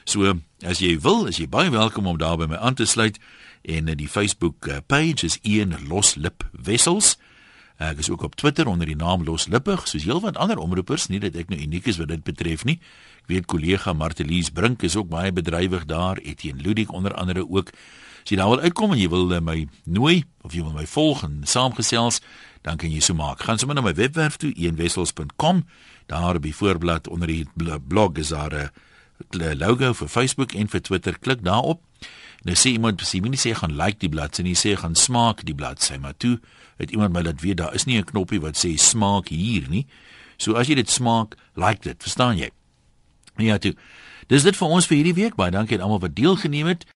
So, 0.05 0.39
as 0.63 0.79
jy 0.79 1.01
wil, 1.01 1.27
is 1.27 1.37
jy 1.37 1.49
baie 1.49 1.71
welkom 1.71 2.07
om 2.07 2.19
daar 2.19 2.37
by 2.37 2.47
my 2.47 2.57
aan 2.57 2.75
te 2.75 2.87
sluit 2.87 3.19
en 3.63 3.89
uh, 3.89 3.97
die 3.97 4.09
Facebook 4.09 4.67
uh, 4.67 4.77
page 4.87 5.27
is 5.27 5.39
een 5.43 5.75
loslip 5.89 6.47
wessels. 6.53 7.17
Ek 7.77 7.99
is 8.01 8.09
ook 8.11 8.23
op 8.23 8.35
Twitter 8.35 8.67
onder 8.67 8.87
die 8.87 8.97
naam 8.97 9.25
Loslippig, 9.25 9.83
soos 9.89 10.07
heelwat 10.09 10.39
ander 10.41 10.57
omroepers, 10.59 11.11
nie 11.13 11.21
dat 11.21 11.35
ek 11.37 11.51
nou 11.53 11.59
uniek 11.61 11.91
is 11.91 11.99
wat 12.01 12.09
dit 12.09 12.23
betref 12.25 12.65
nie. 12.65 12.79
Weet 13.27 13.47
kollega 13.47 13.93
Martelies 13.93 14.51
Brink 14.51 14.83
is 14.83 14.97
ook 14.97 15.09
baie 15.09 15.33
bedrywig 15.33 15.85
daar, 15.85 16.19
Etienne 16.19 16.63
Ludik 16.63 16.93
onder 16.93 17.15
andere 17.15 17.49
ook. 17.49 17.73
As 18.23 18.31
jy 18.31 18.37
daar 18.37 18.49
wil 18.49 18.61
uitkom 18.61 18.93
en 18.93 18.99
jy 18.99 19.09
wil 19.09 19.33
uh, 19.33 19.41
my 19.41 19.69
nooi 19.85 20.25
of 20.43 20.55
jy 20.55 20.63
wil 20.63 20.75
my 20.75 20.87
volg 20.87 21.23
en 21.23 21.41
saamgesels, 21.47 22.21
dan 22.67 22.79
kan 22.79 22.91
jy 22.91 23.01
so 23.01 23.15
maak. 23.15 23.45
Gaan 23.47 23.59
sommer 23.59 23.79
na 23.79 23.85
my 23.87 23.95
webwerf 23.95 24.39
toe 24.43 24.53
eenwessels.com. 24.55 25.65
Daar 26.11 26.41
die 26.43 26.55
voorblad 26.55 27.09
onder 27.09 27.31
die 27.31 27.47
blog 27.89 28.19
is 28.23 28.35
daar 28.35 28.71
'n 29.31 29.59
logo 29.59 29.93
vir 29.93 30.09
Facebook 30.09 30.53
en 30.53 30.69
vir 30.69 30.83
Twitter. 30.83 31.19
Klik 31.19 31.45
daarop. 31.45 31.83
Nou 32.43 32.55
sê 32.55 32.71
iemand, 32.71 33.03
sê 33.03 33.21
nie 33.21 33.39
sê 33.39 33.55
gaan 33.55 33.77
like 33.77 33.99
die 33.99 34.09
bladsy 34.09 34.43
nie, 34.43 34.55
sê 34.55 34.77
gaan 34.77 34.95
smaak 34.95 35.45
die 35.45 35.55
bladsy, 35.55 35.97
maar 35.99 36.15
toe 36.17 36.39
het 36.79 36.91
iemand 36.91 37.13
my 37.13 37.23
laat 37.23 37.41
weet 37.41 37.57
daar 37.57 37.75
is 37.75 37.87
nie 37.87 37.99
'n 37.99 38.05
knoppie 38.05 38.41
wat 38.41 38.57
sê 38.57 38.77
smaak 38.77 39.29
hier 39.29 39.69
nie. 39.69 39.87
So 40.37 40.55
as 40.55 40.69
jy 40.69 40.75
dit 40.75 40.91
smaak, 40.91 41.37
like 41.55 41.83
dit, 41.83 42.03
verstaan 42.03 42.37
jy? 42.37 42.51
Ja, 43.37 43.59
toe. 43.59 43.75
Dis 44.27 44.43
dit 44.43 44.57
vir 44.57 44.69
ons 44.69 44.87
vir 44.89 44.97
hierdie 44.97 45.15
week. 45.15 45.37
Baie 45.39 45.53
dankie 45.55 45.77
aan 45.77 45.85
almal 45.87 46.01
wat 46.07 46.17
deelgeneem 46.17 46.71
het. 46.73 46.87